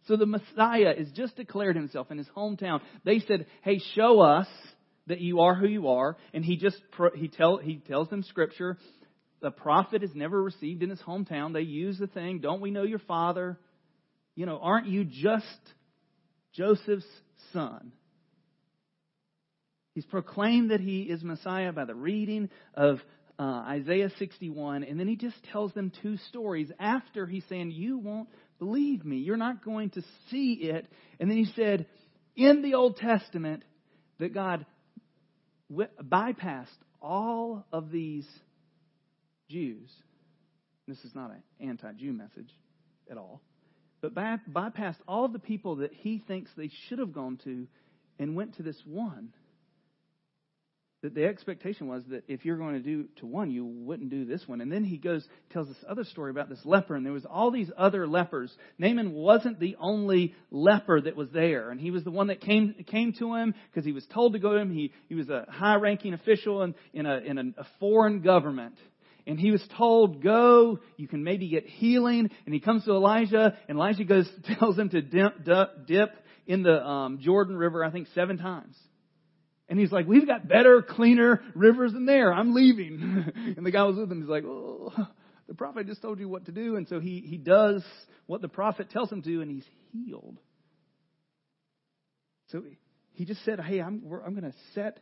So 0.07 0.17
the 0.17 0.25
Messiah 0.25 0.95
has 0.97 1.11
just 1.11 1.35
declared 1.35 1.75
himself 1.75 2.11
in 2.11 2.17
his 2.17 2.27
hometown. 2.35 2.81
They 3.03 3.19
said, 3.19 3.45
"Hey, 3.61 3.79
show 3.93 4.19
us 4.19 4.47
that 5.07 5.21
you 5.21 5.41
are 5.41 5.55
who 5.55 5.67
you 5.67 5.89
are." 5.89 6.17
And 6.33 6.43
he 6.43 6.57
just 6.57 6.81
he 7.15 7.27
tell 7.27 7.57
he 7.57 7.77
tells 7.77 8.09
them 8.09 8.23
scripture. 8.23 8.77
The 9.41 9.51
prophet 9.51 10.01
is 10.01 10.15
never 10.15 10.41
received 10.41 10.81
in 10.81 10.89
his 10.89 11.01
hometown. 11.01 11.53
They 11.53 11.61
use 11.61 11.99
the 11.99 12.07
thing, 12.07 12.39
"Don't 12.39 12.61
we 12.61 12.71
know 12.71 12.83
your 12.83 12.99
father?" 12.99 13.59
You 14.35 14.45
know, 14.45 14.59
aren't 14.59 14.87
you 14.87 15.05
just 15.05 15.73
Joseph's 16.53 17.05
son? 17.53 17.91
He's 19.93 20.05
proclaimed 20.05 20.71
that 20.71 20.81
he 20.81 21.03
is 21.03 21.23
Messiah 21.23 21.71
by 21.71 21.85
the 21.85 21.95
reading 21.95 22.49
of 22.73 22.99
uh, 23.37 23.63
Isaiah 23.67 24.11
61, 24.17 24.83
and 24.83 24.99
then 24.99 25.07
he 25.07 25.15
just 25.15 25.35
tells 25.51 25.73
them 25.73 25.91
two 26.01 26.17
stories 26.29 26.71
after 26.79 27.25
he's 27.25 27.43
saying, 27.49 27.71
You 27.71 27.97
won't 27.97 28.29
believe 28.59 29.03
me. 29.03 29.17
You're 29.17 29.37
not 29.37 29.63
going 29.63 29.89
to 29.91 30.01
see 30.31 30.53
it. 30.61 30.87
And 31.19 31.29
then 31.29 31.37
he 31.37 31.51
said, 31.55 31.87
In 32.35 32.61
the 32.61 32.75
Old 32.75 32.97
Testament, 32.97 33.63
that 34.19 34.33
God 34.33 34.65
bypassed 35.71 36.67
all 37.01 37.65
of 37.73 37.91
these 37.91 38.27
Jews. 39.49 39.89
This 40.87 41.03
is 41.03 41.13
not 41.13 41.31
an 41.31 41.43
anti 41.59 41.91
Jew 41.93 42.13
message 42.13 42.49
at 43.09 43.17
all. 43.17 43.41
But 44.01 44.13
by, 44.13 44.37
bypassed 44.49 44.99
all 45.07 45.25
of 45.25 45.33
the 45.33 45.39
people 45.39 45.77
that 45.77 45.93
he 45.93 46.23
thinks 46.27 46.51
they 46.55 46.71
should 46.87 46.99
have 46.99 47.13
gone 47.13 47.39
to 47.43 47.67
and 48.19 48.35
went 48.35 48.55
to 48.57 48.63
this 48.63 48.81
one 48.85 49.33
that 51.01 51.13
the 51.13 51.25
expectation 51.25 51.87
was 51.87 52.03
that 52.09 52.23
if 52.27 52.45
you're 52.45 52.57
going 52.57 52.73
to 52.73 52.79
do 52.79 53.07
to 53.17 53.25
one, 53.25 53.51
you 53.51 53.65
wouldn't 53.65 54.09
do 54.09 54.25
this 54.25 54.47
one. 54.47 54.61
And 54.61 54.71
then 54.71 54.83
he 54.83 54.97
goes, 54.97 55.27
tells 55.51 55.67
this 55.67 55.77
other 55.87 56.03
story 56.03 56.31
about 56.31 56.49
this 56.49 56.61
leper, 56.65 56.95
and 56.95 57.05
there 57.05 57.13
was 57.13 57.25
all 57.25 57.51
these 57.51 57.69
other 57.77 58.07
lepers. 58.07 58.51
Naaman 58.79 59.13
wasn't 59.13 59.59
the 59.59 59.75
only 59.79 60.33
leper 60.51 61.01
that 61.01 61.15
was 61.15 61.29
there, 61.31 61.69
and 61.69 61.79
he 61.79 61.91
was 61.91 62.03
the 62.03 62.11
one 62.11 62.27
that 62.27 62.41
came 62.41 62.73
came 62.87 63.13
to 63.19 63.35
him 63.35 63.53
because 63.69 63.85
he 63.85 63.91
was 63.91 64.05
told 64.13 64.33
to 64.33 64.39
go 64.39 64.53
to 64.53 64.59
him. 64.59 64.73
He 64.73 64.93
he 65.07 65.15
was 65.15 65.29
a 65.29 65.45
high-ranking 65.49 66.13
official 66.13 66.63
in 66.63 66.75
in 66.93 67.05
a 67.05 67.17
in 67.17 67.37
a 67.57 67.65
foreign 67.79 68.21
government. 68.21 68.75
And 69.27 69.39
he 69.39 69.49
was 69.49 69.63
told, 69.75 70.21
go, 70.21 70.79
you 70.97 71.07
can 71.07 71.23
maybe 71.23 71.49
get 71.49 71.65
healing. 71.65 72.29
And 72.45 72.53
he 72.53 72.59
comes 72.59 72.85
to 72.85 72.91
Elijah, 72.91 73.57
and 73.67 73.77
Elijah 73.77 74.03
goes, 74.03 74.29
tells 74.59 74.77
him 74.77 74.89
to 74.89 75.01
dip, 75.01 75.43
dip 75.87 76.11
in 76.45 76.61
the 76.61 76.85
um, 76.85 77.17
Jordan 77.19 77.57
River, 77.57 77.83
I 77.83 77.89
think, 77.89 78.07
seven 78.13 78.37
times. 78.37 78.77
And 79.67 79.79
he's 79.79 79.91
like, 79.91 80.07
we've 80.07 80.27
got 80.27 80.47
better, 80.47 80.81
cleaner 80.81 81.41
rivers 81.55 81.93
than 81.93 82.05
there. 82.05 82.31
I'm 82.31 82.53
leaving. 82.53 83.31
and 83.57 83.65
the 83.65 83.71
guy 83.71 83.83
was 83.83 83.97
with 83.97 84.11
him. 84.11 84.21
He's 84.21 84.29
like, 84.29 84.43
oh, 84.45 84.93
the 85.47 85.55
prophet 85.55 85.87
just 85.87 86.01
told 86.01 86.19
you 86.19 86.29
what 86.29 86.45
to 86.45 86.51
do. 86.51 86.75
And 86.75 86.87
so 86.87 86.99
he, 86.99 87.21
he 87.25 87.37
does 87.37 87.83
what 88.27 88.41
the 88.41 88.47
prophet 88.47 88.89
tells 88.91 89.11
him 89.11 89.21
to, 89.21 89.29
do, 89.29 89.41
and 89.41 89.49
he's 89.49 89.65
healed. 89.91 90.37
So 92.49 92.61
he 93.13 93.25
just 93.25 93.43
said, 93.43 93.59
hey, 93.59 93.81
I'm, 93.81 94.03
I'm 94.25 94.35
going 94.35 94.51
to 94.51 94.57
set 94.73 94.99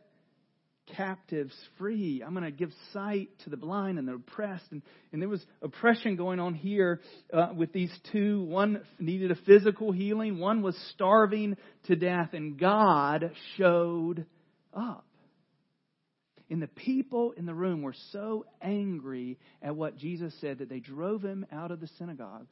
captives 0.96 1.54
free. 1.78 2.22
I'm 2.24 2.32
going 2.34 2.44
to 2.44 2.50
give 2.50 2.70
sight 2.92 3.30
to 3.44 3.50
the 3.50 3.56
blind 3.56 3.98
and 3.98 4.06
the 4.06 4.14
oppressed. 4.14 4.64
And, 4.70 4.82
and 5.12 5.20
there 5.20 5.28
was 5.28 5.44
oppression 5.62 6.16
going 6.16 6.40
on 6.40 6.54
here 6.54 7.00
uh, 7.32 7.48
with 7.54 7.72
these 7.72 7.92
two. 8.12 8.42
One 8.44 8.82
needed 8.98 9.30
a 9.30 9.36
physical 9.46 9.92
healing, 9.92 10.38
one 10.38 10.62
was 10.62 10.76
starving 10.94 11.56
to 11.86 11.96
death, 11.96 12.30
and 12.32 12.58
God 12.58 13.32
showed 13.56 14.26
up. 14.74 15.06
And 16.50 16.60
the 16.60 16.68
people 16.68 17.32
in 17.32 17.46
the 17.46 17.54
room 17.54 17.82
were 17.82 17.94
so 18.12 18.44
angry 18.60 19.38
at 19.62 19.74
what 19.74 19.96
Jesus 19.96 20.34
said 20.40 20.58
that 20.58 20.68
they 20.68 20.80
drove 20.80 21.22
him 21.22 21.46
out 21.50 21.70
of 21.70 21.80
the 21.80 21.88
synagogue. 21.98 22.46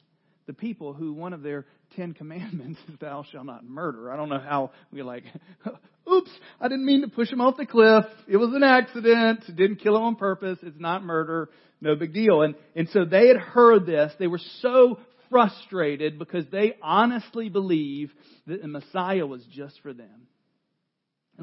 The 0.45 0.53
people 0.53 0.93
who 0.93 1.13
one 1.13 1.31
of 1.31 1.41
their 1.41 1.65
Ten 1.95 2.13
Commandments 2.13 2.79
is, 2.89 2.95
Thou 2.99 3.23
shalt 3.31 3.45
not 3.45 3.63
murder. 3.63 4.11
I 4.11 4.17
don't 4.17 4.29
know 4.29 4.39
how 4.39 4.71
we're 4.91 5.05
like, 5.05 5.23
Oops, 6.11 6.31
I 6.59 6.67
didn't 6.67 6.85
mean 6.85 7.01
to 7.01 7.07
push 7.07 7.31
him 7.31 7.39
off 7.39 7.55
the 7.55 7.65
cliff. 7.65 8.05
It 8.27 8.37
was 8.37 8.53
an 8.53 8.63
accident. 8.63 9.45
Didn't 9.55 9.77
kill 9.77 9.95
him 9.95 10.03
on 10.03 10.15
purpose. 10.15 10.59
It's 10.61 10.79
not 10.79 11.03
murder. 11.03 11.49
No 11.79 11.95
big 11.95 12.13
deal. 12.13 12.41
And, 12.41 12.55
and 12.75 12.89
so 12.89 13.05
they 13.05 13.27
had 13.27 13.37
heard 13.37 13.85
this. 13.85 14.11
They 14.19 14.27
were 14.27 14.41
so 14.61 14.99
frustrated 15.29 16.19
because 16.19 16.45
they 16.51 16.75
honestly 16.81 17.47
believe 17.49 18.11
that 18.47 18.61
the 18.61 18.67
Messiah 18.67 19.25
was 19.25 19.43
just 19.51 19.79
for 19.81 19.93
them. 19.93 20.27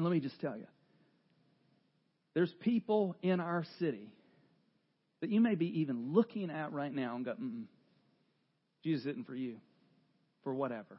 And 0.01 0.09
let 0.09 0.13
me 0.13 0.19
just 0.19 0.41
tell 0.41 0.57
you 0.57 0.65
there's 2.33 2.51
people 2.61 3.15
in 3.21 3.39
our 3.39 3.63
city 3.77 4.09
that 5.21 5.29
you 5.29 5.39
may 5.41 5.53
be 5.53 5.81
even 5.81 6.11
looking 6.11 6.49
at 6.49 6.73
right 6.73 6.91
now 6.91 7.17
and 7.17 7.23
go, 7.23 7.33
Mm-mm, 7.33 7.65
Jesus 8.83 9.05
isn't 9.05 9.27
for 9.27 9.35
you, 9.35 9.57
for 10.43 10.55
whatever. 10.55 10.97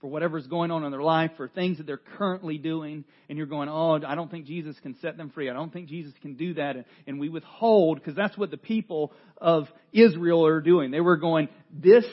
For 0.00 0.06
whatever's 0.06 0.46
going 0.46 0.70
on 0.70 0.84
in 0.84 0.90
their 0.90 1.02
life, 1.02 1.32
for 1.36 1.48
things 1.48 1.76
that 1.76 1.86
they're 1.86 2.00
currently 2.16 2.56
doing, 2.56 3.04
and 3.28 3.36
you're 3.36 3.46
going, 3.46 3.68
Oh, 3.68 4.00
I 4.02 4.14
don't 4.14 4.30
think 4.30 4.46
Jesus 4.46 4.74
can 4.80 4.96
set 5.02 5.18
them 5.18 5.28
free. 5.28 5.50
I 5.50 5.52
don't 5.52 5.70
think 5.70 5.90
Jesus 5.90 6.14
can 6.22 6.36
do 6.36 6.54
that. 6.54 6.76
And 7.06 7.20
we 7.20 7.28
withhold, 7.28 7.98
because 7.98 8.16
that's 8.16 8.38
what 8.38 8.50
the 8.50 8.56
people 8.56 9.12
of 9.36 9.64
Israel 9.92 10.46
are 10.46 10.62
doing. 10.62 10.90
They 10.90 11.02
were 11.02 11.18
going, 11.18 11.48
This 11.70 12.06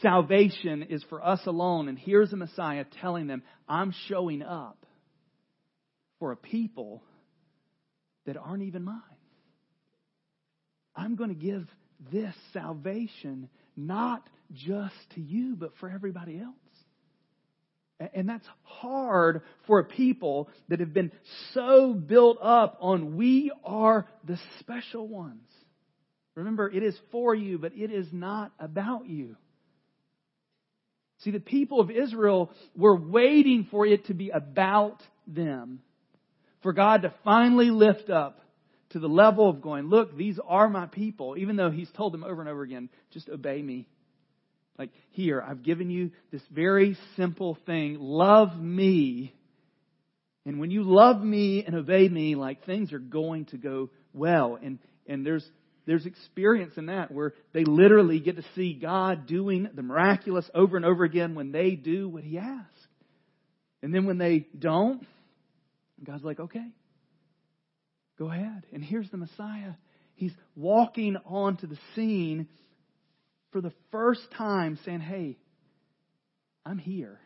salvation 0.00 0.84
is 0.84 1.04
for 1.10 1.22
us 1.22 1.40
alone, 1.44 1.88
and 1.88 1.98
here's 1.98 2.32
a 2.32 2.36
Messiah 2.36 2.86
telling 3.02 3.26
them, 3.26 3.42
I'm 3.68 3.92
showing 4.08 4.40
up 4.40 4.78
for 6.18 6.32
a 6.32 6.36
people 6.36 7.02
that 8.26 8.36
aren't 8.36 8.62
even 8.62 8.84
mine. 8.84 9.00
I'm 10.94 11.16
going 11.16 11.30
to 11.30 11.36
give 11.36 11.66
this 12.12 12.34
salvation 12.52 13.48
not 13.76 14.28
just 14.52 14.94
to 15.14 15.20
you, 15.20 15.56
but 15.56 15.72
for 15.78 15.88
everybody 15.88 16.38
else. 16.38 16.54
And 18.14 18.28
that's 18.28 18.46
hard 18.62 19.42
for 19.66 19.80
a 19.80 19.84
people 19.84 20.48
that 20.68 20.80
have 20.80 20.94
been 20.94 21.10
so 21.52 21.94
built 21.94 22.38
up 22.40 22.78
on 22.80 23.16
we 23.16 23.50
are 23.64 24.06
the 24.24 24.38
special 24.60 25.08
ones. 25.08 25.48
Remember, 26.36 26.70
it 26.70 26.84
is 26.84 26.96
for 27.10 27.34
you, 27.34 27.58
but 27.58 27.72
it 27.74 27.90
is 27.90 28.06
not 28.12 28.52
about 28.60 29.08
you. 29.08 29.36
See, 31.24 31.32
the 31.32 31.40
people 31.40 31.80
of 31.80 31.90
Israel 31.90 32.52
were 32.76 32.94
waiting 32.94 33.66
for 33.68 33.84
it 33.84 34.06
to 34.06 34.14
be 34.14 34.30
about 34.30 35.02
them. 35.26 35.80
For 36.62 36.72
God 36.72 37.02
to 37.02 37.14
finally 37.24 37.70
lift 37.70 38.10
up 38.10 38.40
to 38.90 38.98
the 38.98 39.08
level 39.08 39.48
of 39.48 39.60
going, 39.60 39.88
look, 39.88 40.16
these 40.16 40.38
are 40.46 40.68
my 40.68 40.86
people, 40.86 41.36
even 41.36 41.56
though 41.56 41.70
He's 41.70 41.90
told 41.90 42.12
them 42.12 42.24
over 42.24 42.40
and 42.40 42.48
over 42.48 42.62
again, 42.62 42.88
just 43.12 43.28
obey 43.28 43.60
me. 43.62 43.86
Like, 44.78 44.90
here, 45.10 45.42
I've 45.42 45.62
given 45.62 45.90
you 45.90 46.12
this 46.30 46.42
very 46.50 46.96
simple 47.16 47.58
thing. 47.66 47.96
Love 47.98 48.56
me. 48.56 49.34
And 50.46 50.60
when 50.60 50.70
you 50.70 50.84
love 50.84 51.20
me 51.20 51.64
and 51.66 51.74
obey 51.74 52.08
me, 52.08 52.36
like, 52.36 52.64
things 52.64 52.92
are 52.92 53.00
going 53.00 53.46
to 53.46 53.58
go 53.58 53.90
well. 54.14 54.56
And, 54.62 54.78
and 55.06 55.26
there's, 55.26 55.44
there's 55.84 56.06
experience 56.06 56.74
in 56.76 56.86
that 56.86 57.10
where 57.10 57.34
they 57.52 57.64
literally 57.64 58.20
get 58.20 58.36
to 58.36 58.44
see 58.54 58.72
God 58.72 59.26
doing 59.26 59.68
the 59.74 59.82
miraculous 59.82 60.48
over 60.54 60.76
and 60.76 60.86
over 60.86 61.04
again 61.04 61.34
when 61.34 61.50
they 61.50 61.72
do 61.72 62.08
what 62.08 62.22
He 62.22 62.38
asks. 62.38 62.86
And 63.82 63.92
then 63.92 64.06
when 64.06 64.18
they 64.18 64.46
don't, 64.56 65.04
God's 66.04 66.24
like, 66.24 66.40
okay, 66.40 66.66
go 68.18 68.30
ahead. 68.30 68.64
And 68.72 68.82
here's 68.82 69.10
the 69.10 69.16
Messiah. 69.16 69.72
He's 70.14 70.32
walking 70.56 71.16
onto 71.24 71.66
the 71.66 71.78
scene 71.94 72.48
for 73.52 73.60
the 73.60 73.72
first 73.90 74.20
time 74.36 74.78
saying, 74.84 75.00
Hey, 75.00 75.38
I'm 76.66 76.78
here, 76.78 77.18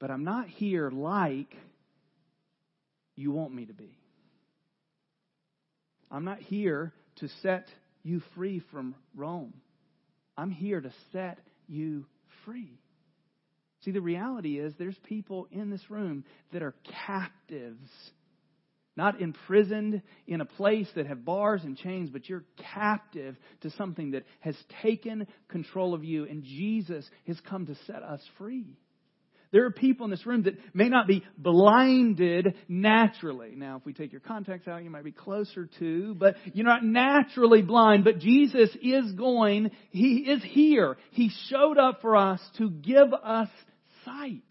but 0.00 0.10
I'm 0.10 0.24
not 0.24 0.48
here 0.48 0.90
like 0.90 1.54
you 3.16 3.30
want 3.30 3.54
me 3.54 3.66
to 3.66 3.74
be. 3.74 3.96
I'm 6.10 6.24
not 6.24 6.40
here 6.40 6.92
to 7.16 7.28
set 7.42 7.66
you 8.02 8.22
free 8.34 8.62
from 8.70 8.94
Rome. 9.14 9.54
I'm 10.36 10.50
here 10.50 10.80
to 10.80 10.92
set 11.12 11.38
you 11.68 12.06
free. 12.44 12.78
See, 13.84 13.90
the 13.90 14.00
reality 14.00 14.58
is 14.58 14.72
there's 14.78 14.98
people 15.04 15.46
in 15.50 15.70
this 15.70 15.90
room 15.90 16.24
that 16.52 16.62
are 16.62 16.74
captives 17.06 17.90
not 18.96 19.20
imprisoned 19.20 20.02
in 20.26 20.40
a 20.40 20.44
place 20.44 20.88
that 20.94 21.06
have 21.06 21.24
bars 21.24 21.62
and 21.64 21.76
chains, 21.76 22.10
but 22.10 22.28
you're 22.28 22.44
captive 22.72 23.36
to 23.62 23.70
something 23.70 24.12
that 24.12 24.24
has 24.40 24.56
taken 24.82 25.26
control 25.48 25.94
of 25.94 26.04
you. 26.04 26.26
And 26.26 26.44
Jesus 26.44 27.08
has 27.26 27.38
come 27.48 27.66
to 27.66 27.74
set 27.86 28.02
us 28.02 28.20
free. 28.38 28.76
There 29.50 29.66
are 29.66 29.70
people 29.70 30.04
in 30.04 30.10
this 30.10 30.26
room 30.26 30.44
that 30.44 30.58
may 30.74 30.88
not 30.88 31.06
be 31.06 31.22
blinded 31.38 32.54
naturally. 32.66 33.52
Now, 33.54 33.76
if 33.76 33.86
we 33.86 33.92
take 33.92 34.10
your 34.10 34.20
contacts 34.20 34.66
out, 34.66 34.82
you 34.82 34.90
might 34.90 35.04
be 35.04 35.12
closer 35.12 35.68
to, 35.78 36.14
but 36.14 36.34
you're 36.54 36.66
not 36.66 36.84
naturally 36.84 37.62
blind. 37.62 38.02
But 38.02 38.18
Jesus 38.18 38.70
is 38.82 39.12
going, 39.12 39.70
He 39.90 40.28
is 40.28 40.42
here. 40.42 40.96
He 41.12 41.30
showed 41.48 41.78
up 41.78 42.00
for 42.00 42.16
us 42.16 42.40
to 42.58 42.68
give 42.68 43.12
us 43.12 43.48
sight. 44.04 44.42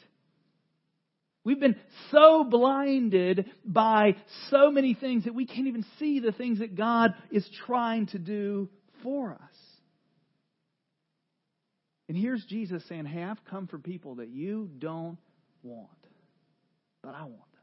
We've 1.46 1.60
been 1.60 1.76
so 2.12 2.46
blinded 2.46 3.52
by 3.66 4.16
so 4.50 4.72
many 4.72 4.94
things 4.94 5.26
that 5.26 5.36
we 5.36 5.46
can't 5.46 5.68
even 5.68 5.86
see 6.00 6.20
the 6.20 6.32
things 6.32 6.60
that 6.60 6.76
God 6.76 7.14
is 7.32 7.48
trying 7.66 8.08
to 8.08 8.20
do 8.20 8.70
for 9.02 9.34
us. 9.34 9.40
And 12.08 12.18
here's 12.18 12.44
Jesus 12.46 12.84
saying, 12.88 13.06
Hey, 13.06 13.24
I've 13.24 13.44
come 13.46 13.68
for 13.68 13.78
people 13.78 14.16
that 14.16 14.30
you 14.30 14.70
don't 14.78 15.18
want, 15.64 15.90
but 17.02 17.14
I 17.14 17.24
want 17.24 17.32
them. 17.32 17.62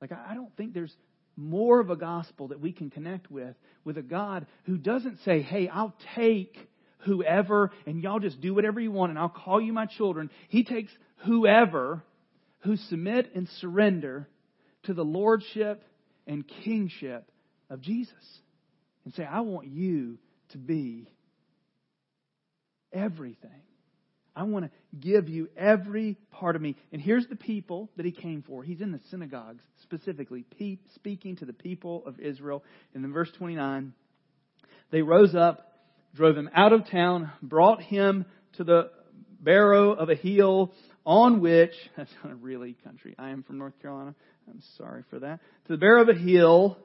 Like, 0.00 0.12
I 0.12 0.34
don't 0.34 0.54
think 0.56 0.74
there's 0.74 0.94
more 1.36 1.80
of 1.80 1.90
a 1.90 1.96
gospel 1.96 2.48
that 2.48 2.60
we 2.60 2.72
can 2.72 2.90
connect 2.90 3.30
with, 3.30 3.56
with 3.84 3.98
a 3.98 4.02
God 4.02 4.46
who 4.64 4.76
doesn't 4.76 5.18
say, 5.24 5.42
Hey, 5.42 5.68
I'll 5.68 5.94
take 6.14 6.56
whoever 7.04 7.70
and 7.86 8.02
y'all 8.02 8.20
just 8.20 8.40
do 8.40 8.54
whatever 8.54 8.80
you 8.80 8.92
want 8.92 9.10
and 9.10 9.18
I'll 9.18 9.28
call 9.28 9.60
you 9.60 9.72
my 9.72 9.86
children. 9.86 10.30
He 10.48 10.64
takes 10.64 10.92
whoever 11.24 12.02
who 12.60 12.76
submit 12.76 13.32
and 13.34 13.48
surrender 13.60 14.28
to 14.84 14.94
the 14.94 15.04
lordship 15.04 15.84
and 16.26 16.44
kingship 16.64 17.30
of 17.70 17.80
Jesus 17.80 18.12
and 19.04 19.14
say, 19.14 19.24
I 19.24 19.40
want 19.40 19.68
you 19.68 20.18
to 20.50 20.58
be 20.58 21.08
everything. 22.92 23.50
I 24.36 24.44
want 24.44 24.64
to 24.64 24.70
give 24.98 25.28
you 25.28 25.48
every 25.56 26.16
part 26.32 26.56
of 26.56 26.62
me. 26.62 26.76
And 26.92 27.00
here's 27.00 27.26
the 27.28 27.36
people 27.36 27.88
that 27.96 28.04
he 28.04 28.10
came 28.10 28.42
for. 28.42 28.64
He's 28.64 28.80
in 28.80 28.90
the 28.90 29.00
synagogues, 29.10 29.62
specifically 29.82 30.44
speaking 30.94 31.36
to 31.36 31.44
the 31.44 31.52
people 31.52 32.02
of 32.04 32.18
Israel. 32.18 32.64
And 32.94 33.04
in 33.04 33.12
verse 33.12 33.30
29, 33.38 33.92
they 34.90 35.02
rose 35.02 35.34
up, 35.34 35.73
drove 36.14 36.36
him 36.36 36.50
out 36.54 36.72
of 36.72 36.88
town, 36.90 37.32
brought 37.42 37.82
him 37.82 38.24
to 38.54 38.64
the 38.64 38.90
barrow 39.40 39.92
of 39.92 40.08
a 40.08 40.14
hill 40.14 40.72
on 41.04 41.40
which, 41.40 41.72
that's 41.96 42.10
not 42.22 42.32
a 42.32 42.36
really 42.36 42.76
country. 42.84 43.14
I 43.18 43.30
am 43.30 43.42
from 43.42 43.58
North 43.58 43.80
Carolina. 43.80 44.14
I'm 44.48 44.62
sorry 44.76 45.04
for 45.10 45.20
that. 45.20 45.40
To 45.66 45.72
the 45.72 45.78
bear 45.78 45.98
of 45.98 46.08
a 46.08 46.14
hill, 46.14 46.78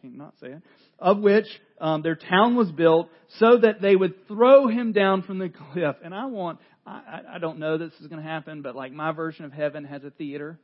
can't 0.00 0.16
not 0.16 0.34
say 0.40 0.48
it, 0.48 0.62
of 0.98 1.18
which 1.18 1.46
um, 1.80 2.02
their 2.02 2.16
town 2.16 2.56
was 2.56 2.70
built 2.70 3.08
so 3.38 3.58
that 3.58 3.80
they 3.80 3.96
would 3.96 4.26
throw 4.28 4.68
him 4.68 4.92
down 4.92 5.22
from 5.22 5.38
the 5.38 5.48
cliff. 5.72 5.96
And 6.02 6.14
I 6.14 6.26
want, 6.26 6.60
I, 6.86 7.20
I 7.34 7.38
don't 7.38 7.58
know 7.58 7.78
this 7.78 7.92
is 8.00 8.06
going 8.06 8.22
to 8.22 8.28
happen, 8.28 8.62
but 8.62 8.76
like 8.76 8.92
my 8.92 9.12
version 9.12 9.44
of 9.44 9.52
heaven 9.52 9.84
has 9.84 10.04
a 10.04 10.10
theater 10.10 10.58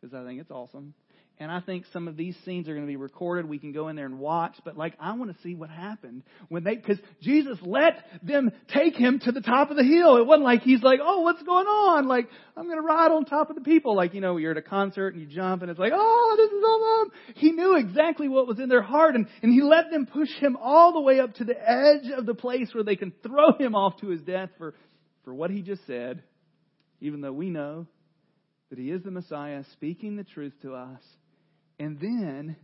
because 0.00 0.14
I 0.14 0.24
think 0.24 0.40
it's 0.40 0.50
awesome. 0.50 0.94
And 1.40 1.50
I 1.50 1.60
think 1.60 1.86
some 1.94 2.06
of 2.06 2.18
these 2.18 2.36
scenes 2.44 2.68
are 2.68 2.74
going 2.74 2.84
to 2.84 2.90
be 2.90 2.96
recorded. 2.96 3.48
We 3.48 3.58
can 3.58 3.72
go 3.72 3.88
in 3.88 3.96
there 3.96 4.04
and 4.04 4.18
watch. 4.18 4.56
But 4.62 4.76
like, 4.76 4.92
I 5.00 5.14
want 5.14 5.34
to 5.34 5.42
see 5.42 5.54
what 5.54 5.70
happened 5.70 6.22
when 6.50 6.64
they, 6.64 6.76
because 6.76 6.98
Jesus 7.22 7.56
let 7.62 7.94
them 8.22 8.50
take 8.68 8.94
him 8.94 9.20
to 9.20 9.32
the 9.32 9.40
top 9.40 9.70
of 9.70 9.78
the 9.78 9.82
hill. 9.82 10.18
It 10.18 10.26
wasn't 10.26 10.44
like 10.44 10.60
he's 10.60 10.82
like, 10.82 11.00
oh, 11.02 11.20
what's 11.20 11.42
going 11.42 11.66
on? 11.66 12.06
Like, 12.06 12.28
I'm 12.58 12.66
going 12.66 12.76
to 12.76 12.82
ride 12.82 13.10
on 13.10 13.24
top 13.24 13.48
of 13.48 13.56
the 13.56 13.62
people. 13.62 13.96
Like, 13.96 14.12
you 14.12 14.20
know, 14.20 14.36
you're 14.36 14.50
at 14.50 14.58
a 14.58 14.62
concert 14.62 15.14
and 15.14 15.22
you 15.22 15.26
jump 15.26 15.62
and 15.62 15.70
it's 15.70 15.80
like, 15.80 15.94
oh, 15.94 16.34
this 16.36 16.50
is 16.52 16.62
awesome. 16.62 17.36
He 17.36 17.52
knew 17.52 17.74
exactly 17.78 18.28
what 18.28 18.46
was 18.46 18.60
in 18.60 18.68
their 18.68 18.82
heart 18.82 19.14
and, 19.14 19.26
and 19.42 19.50
he 19.50 19.62
let 19.62 19.90
them 19.90 20.04
push 20.04 20.30
him 20.40 20.58
all 20.60 20.92
the 20.92 21.00
way 21.00 21.20
up 21.20 21.36
to 21.36 21.44
the 21.44 21.56
edge 21.56 22.10
of 22.14 22.26
the 22.26 22.34
place 22.34 22.68
where 22.74 22.84
they 22.84 22.96
can 22.96 23.14
throw 23.22 23.56
him 23.58 23.74
off 23.74 23.98
to 24.02 24.08
his 24.08 24.20
death 24.20 24.50
for, 24.58 24.74
for 25.24 25.32
what 25.32 25.50
he 25.50 25.62
just 25.62 25.86
said, 25.86 26.22
even 27.00 27.22
though 27.22 27.32
we 27.32 27.48
know 27.48 27.86
that 28.68 28.78
he 28.78 28.90
is 28.90 29.02
the 29.02 29.10
Messiah 29.10 29.64
speaking 29.72 30.16
the 30.16 30.24
truth 30.24 30.52
to 30.60 30.74
us 30.74 31.00
and 31.80 31.98
then 31.98 32.56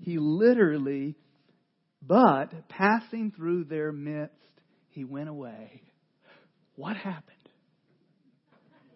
he 0.00 0.16
literally, 0.16 1.16
but 2.00 2.68
passing 2.68 3.32
through 3.36 3.64
their 3.64 3.90
midst, 3.90 4.32
he 4.90 5.04
went 5.04 5.28
away. 5.28 5.82
What 6.76 6.96
happened? 6.96 7.34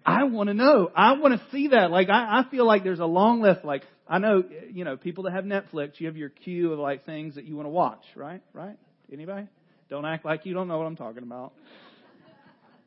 I 0.07 0.25
want 0.25 0.47
to 0.49 0.55
know. 0.55 0.91
I 0.95 1.15
want 1.15 1.35
to 1.35 1.51
see 1.51 1.69
that. 1.69 1.91
Like, 1.91 2.09
I, 2.09 2.41
I 2.41 2.51
feel 2.51 2.65
like 2.65 2.85
there's 2.85 3.01
a 3.01 3.05
long 3.05 3.43
list. 3.43 3.65
Like, 3.65 3.83
I 4.09 4.19
know, 4.19 4.45
you 4.71 4.85
know, 4.85 4.97
people 4.97 5.25
that 5.25 5.33
have 5.33 5.45
Netflix, 5.45 5.99
you 5.99 6.07
have 6.07 6.17
your 6.17 6.29
queue 6.29 6.73
of 6.73 6.79
like 6.79 7.05
things 7.05 7.35
that 7.35 7.45
you 7.45 7.57
want 7.57 7.67
to 7.67 7.71
watch, 7.71 8.05
right? 8.15 8.43
Right? 8.53 8.77
Anybody? 9.13 9.49
Don't 9.91 10.07
act 10.07 10.25
like 10.25 10.47
you 10.47 10.55
don't 10.55 10.69
know 10.69 10.79
what 10.79 10.87
I'm 10.87 10.97
talking 10.97 11.25
about. 11.25 11.53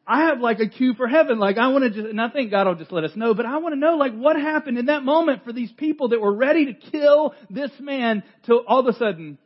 I 0.08 0.28
have 0.28 0.40
like 0.40 0.60
a 0.60 0.68
queue 0.68 0.94
for 0.94 1.08
heaven. 1.08 1.40
Like 1.40 1.58
I 1.58 1.70
want 1.70 1.84
to 1.84 1.90
just, 1.90 2.08
and 2.08 2.22
I 2.22 2.30
think 2.30 2.52
God 2.52 2.68
will 2.68 2.76
just 2.76 2.92
let 2.92 3.04
us 3.04 3.16
know, 3.16 3.34
but 3.34 3.46
I 3.46 3.58
want 3.58 3.74
to 3.74 3.80
know 3.80 3.96
like 3.96 4.14
what 4.14 4.36
happened 4.36 4.78
in 4.78 4.88
that 4.88 5.04
moment 5.04 5.44
for 5.44 5.52
these 5.52 5.72
people 5.72 6.10
that 6.10 6.22
were 6.22 6.34
ready 6.34 6.66
to 6.66 6.74
kill 6.74 7.34
this 7.50 7.72
man 7.80 8.24
till 8.46 8.64
all 8.68 8.88
of 8.88 8.94
a 8.94 8.98
sudden, 8.98 9.40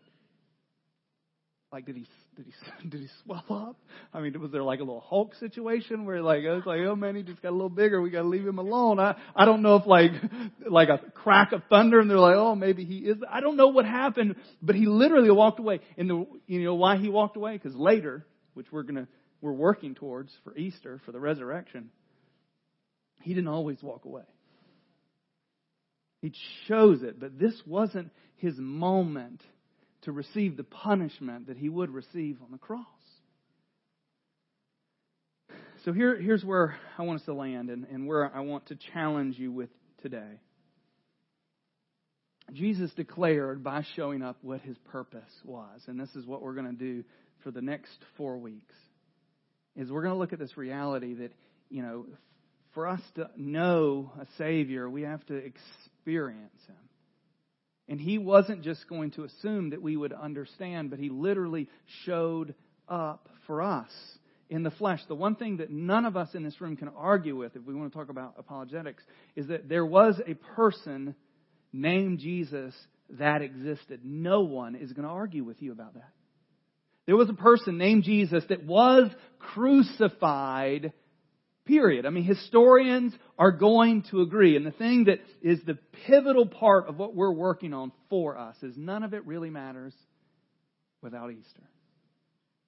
like 1.71 1.85
did 1.85 1.95
he, 1.95 2.07
did 2.35 2.45
he, 2.45 2.53
did 2.89 2.99
he 2.99 3.07
swell 3.23 3.45
up? 3.49 3.77
I 4.13 4.19
mean, 4.19 4.37
was 4.41 4.51
there 4.51 4.63
like 4.63 4.79
a 4.79 4.83
little 4.83 4.99
Hulk 4.99 5.33
situation 5.35 6.03
where 6.03 6.21
like, 6.21 6.43
it 6.43 6.49
was 6.49 6.65
like, 6.65 6.81
oh 6.81 6.95
man, 6.95 7.15
he 7.15 7.23
just 7.23 7.41
got 7.41 7.49
a 7.49 7.51
little 7.51 7.69
bigger. 7.69 8.01
We 8.01 8.09
got 8.09 8.23
to 8.23 8.27
leave 8.27 8.45
him 8.45 8.59
alone. 8.59 8.99
I, 8.99 9.15
I 9.33 9.45
don't 9.45 9.61
know 9.61 9.77
if 9.77 9.85
like, 9.85 10.11
like 10.69 10.89
a 10.89 10.99
crack 11.11 11.53
of 11.53 11.63
thunder 11.69 12.01
and 12.01 12.09
they're 12.09 12.19
like, 12.19 12.35
oh, 12.35 12.55
maybe 12.55 12.83
he 12.83 12.97
is. 12.97 13.17
I 13.29 13.39
don't 13.39 13.55
know 13.55 13.69
what 13.69 13.85
happened, 13.85 14.35
but 14.61 14.75
he 14.75 14.87
literally 14.87 15.31
walked 15.31 15.59
away. 15.59 15.79
And 15.97 16.09
the, 16.09 16.27
you 16.47 16.63
know 16.65 16.75
why 16.75 16.97
he 16.97 17.07
walked 17.07 17.37
away? 17.37 17.53
Because 17.53 17.75
later, 17.75 18.25
which 18.55 18.67
we're 18.73 18.83
going 18.83 18.95
to 18.95 19.07
we're 19.41 19.51
working 19.51 19.95
towards 19.95 20.31
for 20.43 20.55
Easter, 20.57 21.01
for 21.05 21.11
the 21.11 21.19
resurrection, 21.19 21.89
he 23.21 23.33
didn't 23.33 23.49
always 23.49 23.81
walk 23.81 24.05
away. 24.05 24.23
He 26.21 26.33
chose 26.67 27.01
it, 27.01 27.19
but 27.19 27.39
this 27.39 27.53
wasn't 27.65 28.11
his 28.37 28.55
moment 28.57 29.41
to 30.01 30.11
receive 30.11 30.57
the 30.57 30.63
punishment 30.63 31.47
that 31.47 31.57
he 31.57 31.69
would 31.69 31.89
receive 31.89 32.37
on 32.41 32.51
the 32.51 32.57
cross. 32.57 32.85
So 35.85 35.93
here, 35.93 36.19
here's 36.19 36.43
where 36.43 36.75
I 36.97 37.03
want 37.03 37.21
us 37.21 37.25
to 37.25 37.33
land 37.33 37.69
and, 37.69 37.85
and 37.85 38.05
where 38.05 38.33
I 38.35 38.41
want 38.41 38.67
to 38.67 38.77
challenge 38.93 39.39
you 39.39 39.51
with 39.51 39.69
today. 40.01 40.41
Jesus 42.53 42.91
declared 42.93 43.63
by 43.63 43.85
showing 43.95 44.21
up 44.21 44.37
what 44.41 44.61
his 44.61 44.77
purpose 44.91 45.31
was, 45.45 45.81
and 45.87 45.99
this 45.99 46.13
is 46.15 46.25
what 46.25 46.41
we're 46.41 46.55
going 46.55 46.65
to 46.65 46.73
do 46.73 47.03
for 47.43 47.51
the 47.51 47.61
next 47.61 47.97
four 48.17 48.37
weeks. 48.37 48.75
Is 49.79 49.89
we're 49.89 50.01
going 50.01 50.13
to 50.13 50.19
look 50.19 50.33
at 50.33 50.39
this 50.39 50.57
reality 50.57 51.13
that, 51.13 51.31
you 51.69 51.81
know, 51.81 52.05
for 52.73 52.85
us 52.85 52.99
to 53.15 53.29
know 53.37 54.11
a 54.19 54.25
Savior, 54.37 54.89
we 54.89 55.03
have 55.03 55.25
to 55.27 55.35
experience 55.35 56.61
Him. 56.67 56.75
And 57.87 57.99
He 57.99 58.17
wasn't 58.17 58.61
just 58.61 58.89
going 58.89 59.11
to 59.11 59.23
assume 59.23 59.69
that 59.69 59.81
we 59.81 59.95
would 59.95 60.11
understand, 60.11 60.89
but 60.89 60.99
He 60.99 61.09
literally 61.09 61.69
showed 62.05 62.55
up 62.89 63.29
for 63.47 63.61
us 63.61 63.89
in 64.49 64.63
the 64.63 64.71
flesh. 64.71 64.99
The 65.07 65.15
one 65.15 65.35
thing 65.35 65.57
that 65.57 65.71
none 65.71 66.05
of 66.05 66.17
us 66.17 66.29
in 66.33 66.43
this 66.43 66.59
room 66.59 66.75
can 66.75 66.89
argue 66.89 67.37
with, 67.37 67.55
if 67.55 67.63
we 67.63 67.73
want 67.73 67.91
to 67.91 67.97
talk 67.97 68.09
about 68.09 68.33
apologetics, 68.37 69.01
is 69.37 69.47
that 69.47 69.69
there 69.69 69.85
was 69.85 70.19
a 70.27 70.33
person 70.33 71.15
named 71.71 72.19
Jesus 72.19 72.75
that 73.11 73.41
existed. 73.41 74.01
No 74.03 74.41
one 74.41 74.75
is 74.75 74.91
going 74.91 75.07
to 75.07 75.13
argue 75.13 75.45
with 75.45 75.61
you 75.61 75.71
about 75.71 75.93
that. 75.93 76.11
There 77.09 77.17
was 77.17 77.27
a 77.27 77.33
person 77.33 77.79
named 77.79 78.03
Jesus 78.03 78.43
that 78.49 78.65
was 78.65 79.09
crucified, 79.39 80.93
period. 81.65 82.05
I 82.05 82.11
mean, 82.11 82.23
historians 82.23 83.15
are 83.35 83.51
going 83.51 84.03
to 84.11 84.21
agree. 84.21 84.55
And 84.55 84.63
the 84.63 84.69
thing 84.69 85.05
that 85.05 85.17
is 85.41 85.59
the 85.65 85.79
pivotal 86.05 86.45
part 86.45 86.87
of 86.87 86.99
what 86.99 87.15
we're 87.15 87.31
working 87.31 87.73
on 87.73 87.91
for 88.11 88.37
us 88.37 88.55
is 88.61 88.77
none 88.77 89.01
of 89.01 89.15
it 89.15 89.25
really 89.25 89.49
matters 89.49 89.95
without 91.01 91.31
Easter. 91.31 91.63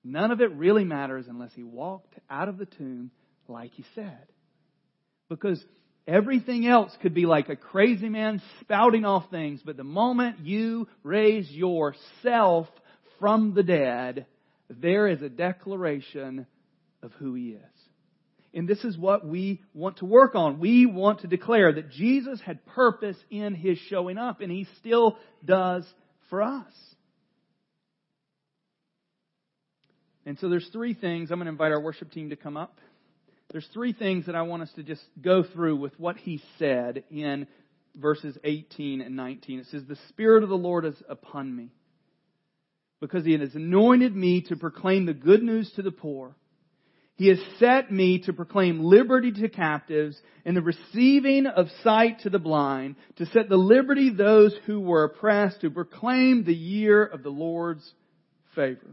None 0.04 0.32
of 0.32 0.42
it 0.42 0.52
really 0.56 0.86
matters 0.86 1.28
unless 1.30 1.52
he 1.54 1.62
walked 1.62 2.16
out 2.28 2.50
of 2.50 2.58
the 2.58 2.66
tomb 2.66 3.12
like 3.48 3.74
he 3.74 3.86
said. 3.94 4.26
Because 5.30 5.64
everything 6.08 6.66
else 6.66 6.92
could 7.04 7.14
be 7.14 7.28
like 7.28 7.50
a 7.50 7.56
crazy 7.56 8.10
man 8.10 8.42
spouting 8.62 9.06
off 9.06 9.30
things, 9.30 9.62
but 9.64 9.78
the 9.78 9.84
moment 9.84 10.40
you 10.40 10.88
raise 11.04 11.48
yourself 11.52 12.66
from 13.20 13.54
the 13.54 13.62
dead, 13.62 14.26
there 14.80 15.08
is 15.08 15.22
a 15.22 15.30
declaration 15.30 16.46
of 17.02 17.12
who 17.14 17.34
he 17.34 17.50
is. 17.50 17.62
And 18.54 18.68
this 18.68 18.84
is 18.84 18.98
what 18.98 19.26
we 19.26 19.62
want 19.74 19.98
to 19.98 20.06
work 20.06 20.36
on. 20.36 20.60
We 20.60 20.86
want 20.86 21.22
to 21.22 21.28
declare 21.28 21.72
that 21.74 21.90
Jesus 21.90 22.42
had 22.42 22.66
purpose 22.66 23.18
in 23.30 23.56
his 23.56 23.78
showing 23.90 24.18
up, 24.18 24.42
and 24.42 24.52
he 24.52 24.68
still 24.80 25.18
does 25.44 25.86
for 26.30 26.42
us. 26.42 26.74
And 30.26 30.38
so 30.40 30.50
there's 30.50 30.68
three 30.72 30.94
things. 30.94 31.32
I'm 31.32 31.38
going 31.38 31.46
to 31.46 31.52
invite 31.52 31.72
our 31.72 31.80
worship 31.80 32.12
team 32.12 32.30
to 32.30 32.36
come 32.36 32.58
up. 32.58 32.78
There's 33.52 33.68
three 33.74 33.94
things 33.94 34.28
that 34.28 34.36
I 34.36 34.44
want 34.44 34.64
us 34.64 34.72
to 34.76 34.84
just 34.84 35.02
go 35.22 35.44
through 35.44 35.78
with 35.78 35.98
what 36.00 36.18
he 36.18 36.42
said 36.60 37.04
in 37.10 37.48
verses 37.96 38.38
18 38.44 39.02
and 39.02 39.16
19. 39.16 39.60
It 39.60 39.68
says, 39.72 39.84
The 39.88 39.98
Spirit 40.10 40.44
of 40.44 40.50
the 40.50 40.56
Lord 40.56 40.86
is 40.86 40.96
upon 41.10 41.54
me 41.54 41.72
because 43.02 43.26
he 43.26 43.34
has 43.38 43.56
anointed 43.56 44.16
me 44.16 44.42
to 44.44 44.56
proclaim 44.56 45.06
the 45.06 45.14
good 45.14 45.44
news 45.44 45.70
to 45.76 45.82
the 45.82 45.92
poor. 45.92 46.36
He 47.16 47.28
has 47.28 47.40
set 47.60 47.92
me 47.92 48.20
to 48.26 48.34
proclaim 48.34 48.84
liberty 48.84 49.32
to 49.32 49.50
captives 49.50 50.18
and 50.46 50.56
the 50.56 50.62
receiving 50.62 51.46
of 51.46 51.68
sight 51.84 52.22
to 52.22 52.30
the 52.30 52.40
blind, 52.40 52.96
to 53.18 53.26
set 53.28 53.50
the 53.50 53.58
liberty 53.58 54.12
those 54.12 54.56
who 54.66 54.80
were 54.80 55.04
oppressed, 55.04 55.62
to 55.62 55.70
proclaim 55.70 56.44
the 56.44 56.54
year 56.54 57.04
of 57.04 57.22
the 57.22 57.30
Lord's 57.30 57.88
favor. 58.56 58.88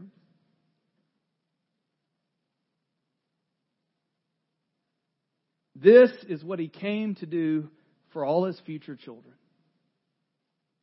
This 5.75 6.11
is 6.27 6.43
what 6.43 6.59
he 6.59 6.67
came 6.67 7.15
to 7.15 7.25
do 7.25 7.69
for 8.11 8.25
all 8.25 8.45
his 8.45 8.59
future 8.65 8.95
children. 8.95 9.33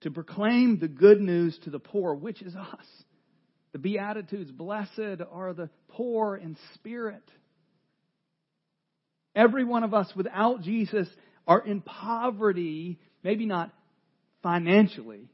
To 0.03 0.11
proclaim 0.11 0.79
the 0.79 0.89
good 0.89 1.21
news 1.21 1.59
to 1.65 1.71
the 1.71 1.79
poor, 1.79 2.15
which 2.15 2.41
is 2.41 2.55
us. 2.57 2.87
The 3.73 3.79
Beatitudes, 3.79 4.51
blessed 4.51 5.23
are 5.31 5.53
the 5.53 5.69
poor 5.89 6.37
in 6.37 6.57
spirit. 6.75 7.23
Every 9.35 9.65
one 9.65 9.85
of 9.85 9.93
us 9.93 10.11
without 10.17 10.63
Jesus 10.63 11.09
are 11.47 11.61
in 11.61 11.83
poverty, 11.83 12.99
maybe 13.23 13.45
not 13.45 13.71
financially, 14.43 15.29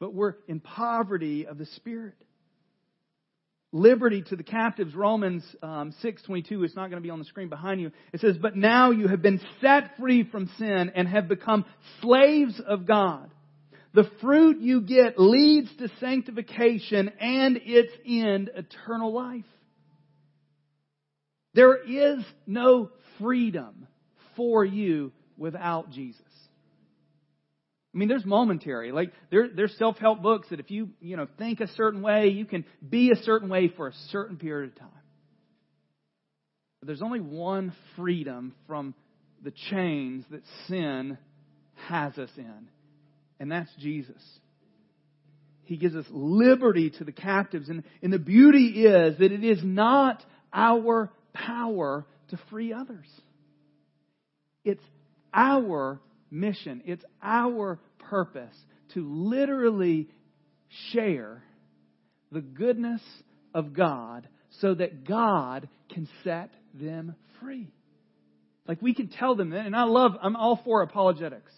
but 0.00 0.12
we're 0.12 0.34
in 0.48 0.60
poverty 0.60 1.46
of 1.46 1.56
the 1.56 1.66
spirit. 1.66 2.16
Liberty 3.72 4.22
to 4.22 4.36
the 4.36 4.44
captives, 4.44 4.94
Romans 4.94 5.44
um, 5.60 5.92
6.22, 6.02 6.64
it's 6.64 6.76
not 6.76 6.90
going 6.90 7.02
to 7.02 7.06
be 7.06 7.10
on 7.10 7.18
the 7.18 7.24
screen 7.24 7.48
behind 7.48 7.80
you. 7.80 7.90
It 8.12 8.20
says, 8.20 8.36
But 8.40 8.56
now 8.56 8.92
you 8.92 9.08
have 9.08 9.20
been 9.20 9.40
set 9.60 9.96
free 9.98 10.22
from 10.22 10.48
sin 10.58 10.92
and 10.94 11.08
have 11.08 11.26
become 11.26 11.64
slaves 12.00 12.60
of 12.64 12.86
God. 12.86 13.30
The 13.94 14.10
fruit 14.20 14.60
you 14.60 14.80
get 14.80 15.20
leads 15.20 15.74
to 15.76 15.88
sanctification 16.00 17.10
and 17.20 17.60
its 17.62 17.92
end, 18.04 18.50
eternal 18.54 19.12
life. 19.12 19.44
There 21.54 21.76
is 21.76 22.24
no 22.44 22.90
freedom 23.20 23.86
for 24.36 24.64
you 24.64 25.12
without 25.38 25.90
Jesus. 25.90 26.22
I 27.94 27.98
mean, 27.98 28.08
there's 28.08 28.24
momentary. 28.24 28.90
Like, 28.90 29.12
there, 29.30 29.48
there's 29.48 29.76
self-help 29.78 30.20
books 30.20 30.48
that 30.50 30.58
if 30.58 30.72
you, 30.72 30.88
you 31.00 31.16
know, 31.16 31.28
think 31.38 31.60
a 31.60 31.68
certain 31.74 32.02
way, 32.02 32.30
you 32.30 32.46
can 32.46 32.64
be 32.86 33.12
a 33.12 33.22
certain 33.22 33.48
way 33.48 33.68
for 33.68 33.86
a 33.86 33.94
certain 34.10 34.36
period 34.36 34.72
of 34.72 34.78
time. 34.80 34.88
But 36.80 36.88
there's 36.88 37.02
only 37.02 37.20
one 37.20 37.72
freedom 37.94 38.56
from 38.66 38.94
the 39.44 39.52
chains 39.70 40.24
that 40.32 40.42
sin 40.66 41.16
has 41.86 42.18
us 42.18 42.30
in 42.36 42.68
and 43.40 43.50
that's 43.50 43.70
Jesus. 43.78 44.22
He 45.64 45.76
gives 45.76 45.96
us 45.96 46.04
liberty 46.10 46.90
to 46.90 47.04
the 47.04 47.12
captives. 47.12 47.68
And, 47.68 47.84
and 48.02 48.12
the 48.12 48.18
beauty 48.18 48.84
is 48.84 49.18
that 49.18 49.32
it 49.32 49.44
is 49.44 49.60
not 49.62 50.22
our 50.52 51.10
power 51.32 52.06
to 52.28 52.38
free 52.50 52.72
others. 52.72 53.06
It's 54.64 54.84
our 55.32 56.00
mission, 56.30 56.82
it's 56.84 57.04
our 57.22 57.78
purpose 57.98 58.54
to 58.94 59.06
literally 59.06 60.08
share 60.92 61.42
the 62.30 62.40
goodness 62.40 63.00
of 63.54 63.72
God 63.72 64.28
so 64.60 64.74
that 64.74 65.06
God 65.06 65.68
can 65.92 66.08
set 66.22 66.50
them 66.74 67.14
free. 67.40 67.72
Like 68.66 68.80
we 68.80 68.94
can 68.94 69.08
tell 69.08 69.34
them 69.34 69.50
that, 69.50 69.66
and 69.66 69.76
I 69.76 69.84
love, 69.84 70.12
I'm 70.22 70.36
all 70.36 70.60
for 70.64 70.82
apologetics. 70.82 71.52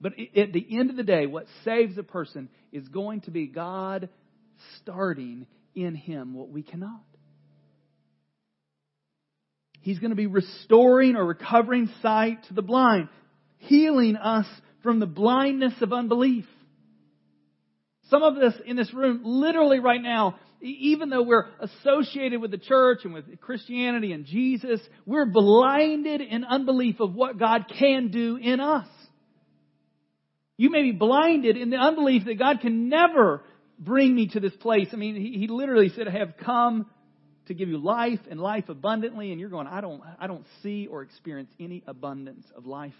But 0.00 0.12
at 0.36 0.52
the 0.52 0.66
end 0.70 0.90
of 0.90 0.96
the 0.96 1.02
day, 1.02 1.26
what 1.26 1.46
saves 1.64 1.98
a 1.98 2.02
person 2.02 2.48
is 2.72 2.88
going 2.88 3.22
to 3.22 3.30
be 3.30 3.46
God 3.46 4.08
starting 4.80 5.46
in 5.74 5.94
him 5.94 6.34
what 6.34 6.48
we 6.48 6.62
cannot. 6.62 7.02
He's 9.82 9.98
going 9.98 10.10
to 10.10 10.16
be 10.16 10.26
restoring 10.26 11.16
or 11.16 11.24
recovering 11.24 11.90
sight 12.02 12.44
to 12.48 12.54
the 12.54 12.62
blind, 12.62 13.08
healing 13.58 14.16
us 14.16 14.46
from 14.82 15.00
the 15.00 15.06
blindness 15.06 15.74
of 15.80 15.92
unbelief. 15.92 16.46
Some 18.08 18.22
of 18.22 18.36
us 18.36 18.54
in 18.66 18.76
this 18.76 18.92
room, 18.92 19.22
literally 19.24 19.78
right 19.78 20.02
now, 20.02 20.38
even 20.60 21.08
though 21.08 21.22
we're 21.22 21.46
associated 21.60 22.40
with 22.40 22.50
the 22.50 22.58
church 22.58 23.00
and 23.04 23.14
with 23.14 23.40
Christianity 23.40 24.12
and 24.12 24.26
Jesus, 24.26 24.80
we're 25.06 25.26
blinded 25.26 26.20
in 26.20 26.44
unbelief 26.44 27.00
of 27.00 27.14
what 27.14 27.38
God 27.38 27.66
can 27.78 28.10
do 28.10 28.36
in 28.36 28.60
us. 28.60 28.86
You 30.60 30.68
may 30.68 30.82
be 30.82 30.92
blinded 30.92 31.56
in 31.56 31.70
the 31.70 31.78
unbelief 31.78 32.26
that 32.26 32.38
God 32.38 32.60
can 32.60 32.90
never 32.90 33.42
bring 33.78 34.14
me 34.14 34.28
to 34.34 34.40
this 34.40 34.54
place. 34.56 34.88
I 34.92 34.96
mean, 34.96 35.16
he, 35.16 35.38
he 35.38 35.46
literally 35.46 35.88
said, 35.88 36.06
I 36.06 36.10
have 36.10 36.36
come 36.36 36.84
to 37.46 37.54
give 37.54 37.70
you 37.70 37.78
life 37.78 38.18
and 38.30 38.38
life 38.38 38.68
abundantly. 38.68 39.30
And 39.30 39.40
you're 39.40 39.48
going, 39.48 39.66
I 39.66 39.80
don't, 39.80 40.02
I 40.18 40.26
don't 40.26 40.44
see 40.62 40.86
or 40.86 41.00
experience 41.00 41.50
any 41.58 41.82
abundance 41.86 42.44
of 42.54 42.66
life. 42.66 42.92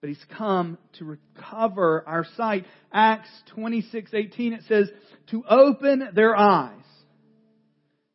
But 0.00 0.08
he's 0.08 0.24
come 0.38 0.78
to 1.00 1.04
recover 1.04 2.02
our 2.06 2.24
sight. 2.38 2.64
Acts 2.90 3.28
26, 3.54 4.14
18, 4.14 4.54
it 4.54 4.62
says, 4.68 4.90
to 5.32 5.44
open 5.46 6.12
their 6.14 6.34
eyes 6.34 6.72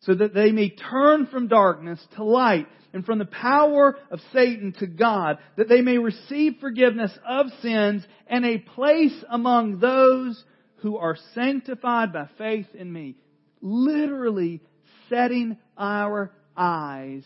so 0.08 0.16
that 0.16 0.34
they 0.34 0.54
may 0.54 0.70
turn 0.70 1.28
from 1.28 1.50
darkness 1.50 2.00
to 2.16 2.24
light 2.24 2.66
and 2.94 3.06
from 3.06 3.20
the 3.20 3.26
power 3.26 3.98
of 4.10 4.22
Satan 4.32 4.74
to 4.80 4.88
God, 4.88 5.38
that 5.58 5.68
they 5.68 5.82
may 5.82 5.98
receive 5.98 6.56
forgiveness 6.62 7.12
of 7.28 7.48
sins 7.62 8.08
and 8.26 8.46
a 8.46 8.58
place 8.58 9.14
among 9.30 9.80
those 9.80 10.42
who 10.78 10.96
are 10.96 11.18
sanctified 11.36 12.14
by 12.14 12.30
faith 12.38 12.68
in 12.74 12.92
me. 12.92 13.18
Literally 13.62 14.62
setting 15.10 15.58
our 15.78 16.32
eyes 16.56 17.26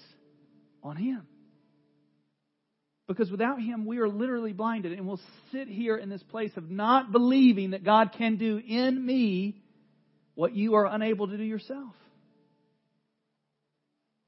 on 0.82 0.96
Him. 0.96 1.22
Because 3.08 3.30
without 3.30 3.62
Him, 3.62 3.86
we 3.86 4.00
are 4.00 4.10
literally 4.10 4.54
blinded 4.54 4.94
and 4.94 5.06
we'll 5.06 5.22
sit 5.52 5.68
here 5.68 5.98
in 5.98 6.10
this 6.10 6.24
place 6.24 6.52
of 6.56 6.72
not 6.72 7.12
believing 7.12 7.72
that 7.72 7.84
God 7.84 8.16
can 8.18 8.38
do 8.38 8.58
in 8.58 9.06
me 9.06 9.62
what 10.34 10.56
you 10.56 10.74
are 10.74 10.88
unable 10.88 11.28
to 11.28 11.38
do 11.38 11.44
yourself. 11.44 11.94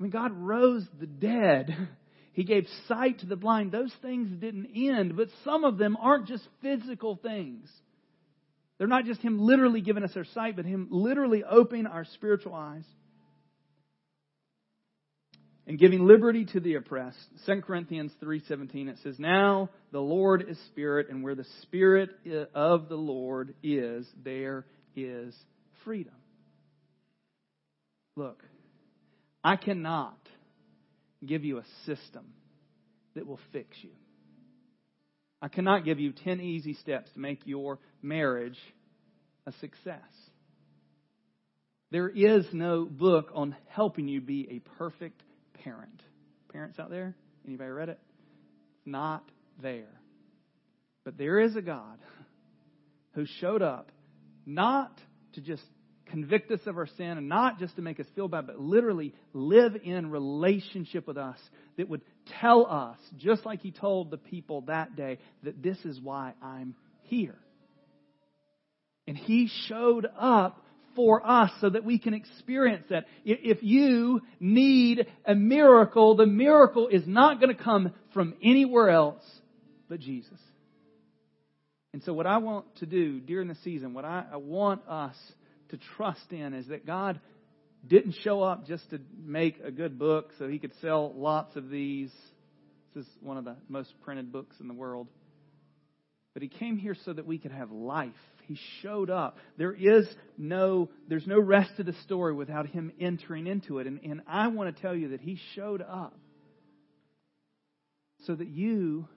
When 0.03 0.09
God 0.09 0.33
rose 0.33 0.85
the 0.99 1.07
dead, 1.07 1.73
He 2.33 2.43
gave 2.43 2.67
sight 2.89 3.19
to 3.19 3.25
the 3.25 3.37
blind. 3.37 3.71
Those 3.71 3.93
things 4.01 4.27
didn't 4.41 4.67
end, 4.75 5.15
but 5.15 5.29
some 5.45 5.63
of 5.63 5.77
them 5.77 5.95
aren't 5.97 6.27
just 6.27 6.45
physical 6.61 7.15
things. 7.15 7.69
They're 8.77 8.87
not 8.87 9.05
just 9.05 9.21
Him 9.21 9.39
literally 9.39 9.79
giving 9.79 10.03
us 10.03 10.11
our 10.17 10.25
sight, 10.25 10.57
but 10.57 10.65
Him 10.65 10.89
literally 10.91 11.45
opening 11.49 11.85
our 11.85 12.03
spiritual 12.03 12.53
eyes. 12.53 12.83
and 15.65 15.79
giving 15.79 16.05
liberty 16.05 16.43
to 16.43 16.59
the 16.59 16.75
oppressed. 16.75 17.25
2 17.45 17.61
Corinthians 17.61 18.11
3:17 18.21 18.89
it 18.89 18.97
says, 18.97 19.17
"Now 19.17 19.69
the 19.91 20.01
Lord 20.01 20.41
is 20.49 20.59
spirit, 20.65 21.07
and 21.09 21.23
where 21.23 21.35
the 21.35 21.45
spirit 21.61 22.09
of 22.53 22.89
the 22.89 22.97
Lord 22.97 23.55
is, 23.63 24.05
there 24.21 24.65
is 24.97 25.33
freedom." 25.85 26.15
Look, 28.17 28.43
I 29.43 29.55
cannot 29.57 30.17
give 31.25 31.43
you 31.43 31.57
a 31.57 31.65
system 31.85 32.25
that 33.15 33.27
will 33.27 33.39
fix 33.51 33.75
you. 33.81 33.91
I 35.41 35.49
cannot 35.49 35.83
give 35.83 35.99
you 35.99 36.13
10 36.13 36.39
easy 36.39 36.73
steps 36.75 37.11
to 37.13 37.19
make 37.19 37.41
your 37.45 37.79
marriage 38.01 38.57
a 39.45 39.51
success. 39.59 39.99
There 41.91 42.09
is 42.09 42.45
no 42.53 42.85
book 42.85 43.29
on 43.35 43.55
helping 43.67 44.07
you 44.07 44.21
be 44.21 44.47
a 44.49 44.77
perfect 44.77 45.21
parent. 45.63 46.01
Parents 46.51 46.79
out 46.79 46.89
there? 46.89 47.15
Anybody 47.45 47.69
read 47.69 47.89
it? 47.89 47.99
It's 48.77 48.87
not 48.87 49.29
there. 49.61 49.99
But 51.03 51.17
there 51.17 51.39
is 51.39 51.55
a 51.55 51.61
God 51.61 51.99
who 53.13 53.25
showed 53.41 53.61
up 53.61 53.91
not 54.45 54.97
to 55.33 55.41
just 55.41 55.63
convict 56.13 56.51
us 56.51 56.59
of 56.67 56.77
our 56.77 56.87
sin 56.95 57.17
and 57.17 57.27
not 57.27 57.57
just 57.57 57.75
to 57.75 57.81
make 57.81 57.99
us 57.99 58.05
feel 58.15 58.27
bad, 58.27 58.45
but 58.45 58.59
literally 58.59 59.15
live 59.33 59.75
in 59.83 60.11
relationship 60.11 61.07
with 61.07 61.17
us 61.17 61.39
that 61.77 61.89
would 61.89 62.01
tell 62.39 62.67
us, 62.67 62.97
just 63.17 63.45
like 63.47 63.61
he 63.61 63.71
told 63.71 64.11
the 64.11 64.17
people 64.17 64.61
that 64.61 64.95
day, 64.95 65.17
that 65.41 65.63
this 65.63 65.77
is 65.83 65.99
why 65.99 66.33
I'm 66.41 66.75
here. 67.01 67.35
And 69.07 69.17
he 69.17 69.49
showed 69.67 70.07
up 70.17 70.63
for 70.95 71.25
us 71.27 71.49
so 71.59 71.71
that 71.71 71.83
we 71.83 71.97
can 71.97 72.13
experience 72.13 72.85
that. 72.91 73.05
If 73.25 73.63
you 73.63 74.21
need 74.39 75.07
a 75.25 75.33
miracle, 75.33 76.15
the 76.15 76.27
miracle 76.27 76.89
is 76.89 77.07
not 77.07 77.39
going 77.39 77.55
to 77.55 77.61
come 77.61 77.91
from 78.13 78.35
anywhere 78.43 78.91
else 78.91 79.23
but 79.89 79.99
Jesus. 79.99 80.39
And 81.93 82.01
so, 82.03 82.13
what 82.13 82.25
I 82.25 82.37
want 82.37 82.65
to 82.77 82.85
do 82.85 83.19
during 83.19 83.47
the 83.47 83.57
season, 83.63 83.93
what 83.93 84.05
I, 84.05 84.25
want 84.37 84.81
us 84.87 85.15
to 85.73 85.79
trust 85.97 86.31
in 86.31 86.53
is 86.53 86.67
that 86.67 86.85
God 86.85 87.19
didn't 87.85 88.15
show 88.23 88.41
up 88.41 88.65
just 88.67 88.89
to 88.91 89.01
make 89.23 89.59
a 89.63 89.71
good 89.71 89.99
book 89.99 90.31
so 90.39 90.47
he 90.47 90.59
could 90.59 90.73
sell 90.81 91.13
lots 91.15 91.55
of 91.55 91.69
these. 91.69 92.11
This 92.95 93.05
is 93.05 93.11
one 93.21 93.37
of 93.37 93.43
the 93.43 93.55
most 93.67 93.93
printed 94.01 94.31
books 94.31 94.55
in 94.59 94.67
the 94.67 94.73
world. 94.73 95.07
But 96.33 96.43
he 96.43 96.47
came 96.47 96.77
here 96.77 96.95
so 97.05 97.13
that 97.13 97.25
we 97.25 97.37
could 97.37 97.51
have 97.51 97.71
life 97.71 98.13
he 98.47 98.57
showed 98.81 99.09
up. 99.09 99.37
There 99.57 99.73
is 99.73 100.07
no, 100.37 100.89
there's 101.07 101.27
no 101.27 101.39
rest 101.39 101.71
to 101.77 101.83
the 101.83 101.93
story 102.03 102.33
without 102.33 102.67
him 102.67 102.91
entering 102.99 103.47
into 103.47 103.79
it. 103.79 103.87
And, 103.87 103.99
and 104.03 104.21
I 104.27 104.47
want 104.47 104.75
to 104.75 104.81
tell 104.81 104.95
you 104.95 105.09
that 105.09 105.21
he 105.21 105.39
showed 105.55 105.81
up 105.81 106.17
so 108.25 108.35
that 108.35 108.47
you 108.47 109.07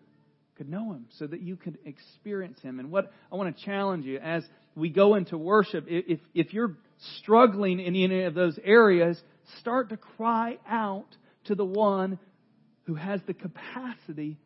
could 0.56 0.68
know 0.68 0.92
him, 0.92 1.06
so 1.18 1.26
that 1.26 1.40
you 1.40 1.56
could 1.56 1.78
experience 1.84 2.60
him. 2.60 2.78
And 2.80 2.90
what 2.90 3.12
I 3.30 3.36
want 3.36 3.56
to 3.56 3.64
challenge 3.64 4.04
you 4.04 4.18
as 4.18 4.44
we 4.76 4.90
go 4.90 5.14
into 5.14 5.38
worship, 5.38 5.86
if, 5.88 6.20
if 6.34 6.52
you're 6.52 6.76
struggling 7.18 7.80
in 7.80 7.96
any 7.96 8.22
of 8.22 8.34
those 8.34 8.58
areas, 8.62 9.20
start 9.58 9.88
to 9.88 9.96
cry 9.96 10.58
out 10.68 11.08
to 11.44 11.54
the 11.54 11.64
one 11.64 12.18
who 12.84 12.94
has 12.94 13.20
the 13.26 13.34
capacity 13.34 14.38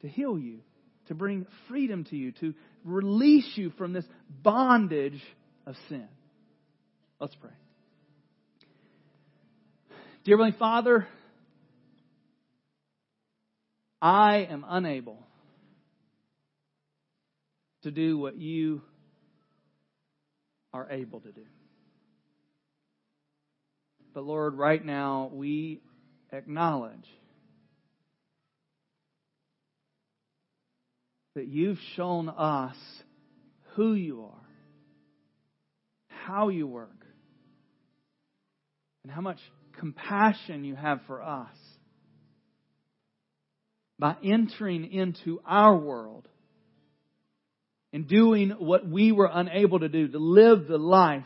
to 0.00 0.08
heal 0.08 0.38
you, 0.38 0.60
to 1.08 1.14
bring 1.14 1.46
freedom 1.68 2.04
to 2.04 2.16
you, 2.16 2.32
to 2.32 2.54
release 2.84 3.50
you 3.56 3.70
from 3.76 3.92
this 3.92 4.06
bondage 4.42 5.22
of 5.66 5.74
sin. 5.88 6.08
Let's 7.20 7.34
pray. 7.36 7.50
Dear 10.24 10.38
Heavenly 10.38 10.58
Father, 10.58 11.06
I 14.00 14.46
am 14.50 14.64
unable 14.66 15.18
to 17.82 17.90
do 17.90 18.16
what 18.16 18.38
you 18.38 18.80
are 20.74 20.90
able 20.90 21.20
to 21.20 21.30
do. 21.30 21.44
But 24.12 24.24
Lord, 24.24 24.54
right 24.54 24.84
now 24.84 25.30
we 25.32 25.80
acknowledge 26.32 27.06
that 31.36 31.46
you've 31.46 31.78
shown 31.96 32.28
us 32.28 32.76
who 33.74 33.94
you 33.94 34.24
are, 34.24 34.48
how 36.08 36.48
you 36.48 36.66
work, 36.66 37.06
and 39.04 39.12
how 39.12 39.20
much 39.20 39.38
compassion 39.78 40.64
you 40.64 40.74
have 40.74 41.00
for 41.06 41.22
us 41.22 41.56
by 43.98 44.16
entering 44.24 44.90
into 44.90 45.40
our 45.46 45.76
world 45.76 46.28
and 47.94 48.08
doing 48.08 48.50
what 48.50 48.86
we 48.86 49.12
were 49.12 49.30
unable 49.32 49.78
to 49.78 49.88
do, 49.88 50.08
to 50.08 50.18
live 50.18 50.66
the 50.66 50.76
life 50.76 51.22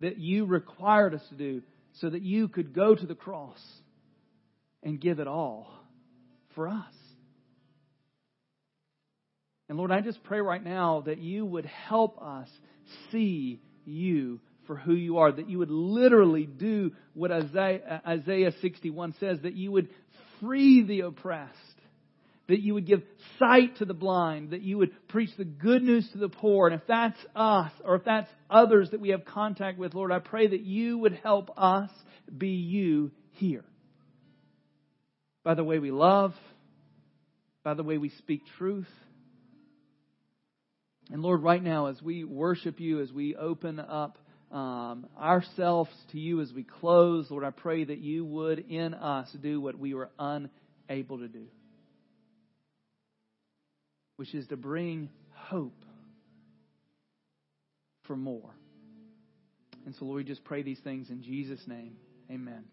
that 0.00 0.18
you 0.18 0.44
required 0.44 1.14
us 1.14 1.22
to 1.28 1.36
do 1.36 1.62
so 2.00 2.10
that 2.10 2.20
you 2.20 2.48
could 2.48 2.74
go 2.74 2.96
to 2.96 3.06
the 3.06 3.14
cross 3.14 3.60
and 4.82 5.00
give 5.00 5.20
it 5.20 5.28
all 5.28 5.70
for 6.56 6.66
us. 6.66 6.92
And 9.68 9.78
Lord, 9.78 9.92
I 9.92 10.00
just 10.00 10.22
pray 10.24 10.40
right 10.40 10.62
now 10.62 11.04
that 11.06 11.18
you 11.18 11.46
would 11.46 11.66
help 11.66 12.20
us 12.20 12.48
see 13.12 13.60
you 13.84 14.40
for 14.66 14.74
who 14.74 14.94
you 14.94 15.18
are, 15.18 15.30
that 15.30 15.48
you 15.48 15.58
would 15.58 15.70
literally 15.70 16.44
do 16.44 16.90
what 17.14 17.30
Isaiah, 17.30 18.02
Isaiah 18.04 18.50
61 18.60 19.14
says, 19.20 19.38
that 19.44 19.54
you 19.54 19.70
would 19.70 19.90
free 20.40 20.82
the 20.82 21.00
oppressed, 21.02 21.54
that 22.48 22.60
you 22.60 22.74
would 22.74 22.86
give 22.86 23.02
sight 23.38 23.76
to 23.78 23.84
the 23.84 23.94
blind, 23.94 24.50
that 24.50 24.62
you 24.62 24.78
would 24.78 24.92
preach 25.08 25.30
the 25.36 25.44
good 25.44 25.82
news 25.82 26.08
to 26.12 26.18
the 26.18 26.28
poor. 26.28 26.68
And 26.68 26.80
if 26.80 26.86
that's 26.86 27.18
us, 27.34 27.72
or 27.84 27.96
if 27.96 28.04
that's 28.04 28.30
others 28.48 28.90
that 28.90 29.00
we 29.00 29.10
have 29.10 29.24
contact 29.24 29.78
with, 29.78 29.94
Lord, 29.94 30.12
I 30.12 30.20
pray 30.20 30.46
that 30.46 30.60
you 30.60 30.98
would 30.98 31.18
help 31.22 31.50
us 31.56 31.90
be 32.36 32.50
you 32.50 33.10
here. 33.32 33.64
By 35.42 35.54
the 35.54 35.64
way 35.64 35.78
we 35.78 35.90
love, 35.90 36.34
by 37.64 37.74
the 37.74 37.82
way 37.82 37.98
we 37.98 38.10
speak 38.10 38.42
truth, 38.58 38.88
and 41.10 41.22
Lord, 41.22 41.42
right 41.42 41.62
now, 41.62 41.86
as 41.86 42.02
we 42.02 42.24
worship 42.24 42.80
you, 42.80 43.00
as 43.00 43.12
we 43.12 43.36
open 43.36 43.78
up 43.78 44.18
um, 44.50 45.06
ourselves 45.18 45.90
to 46.12 46.18
you 46.18 46.40
as 46.40 46.52
we 46.52 46.64
close, 46.64 47.30
Lord, 47.30 47.44
I 47.44 47.50
pray 47.50 47.84
that 47.84 47.98
you 47.98 48.24
would 48.24 48.58
in 48.58 48.94
us 48.94 49.28
do 49.40 49.60
what 49.60 49.78
we 49.78 49.94
were 49.94 50.10
unable 50.18 51.18
to 51.18 51.28
do, 51.28 51.46
which 54.16 54.34
is 54.34 54.46
to 54.48 54.56
bring 54.56 55.10
hope 55.32 55.84
for 58.04 58.16
more. 58.16 58.54
And 59.84 59.94
so, 59.94 60.04
Lord, 60.04 60.16
we 60.16 60.24
just 60.24 60.44
pray 60.44 60.62
these 60.62 60.80
things 60.80 61.10
in 61.10 61.22
Jesus' 61.22 61.66
name. 61.66 61.96
Amen. 62.30 62.64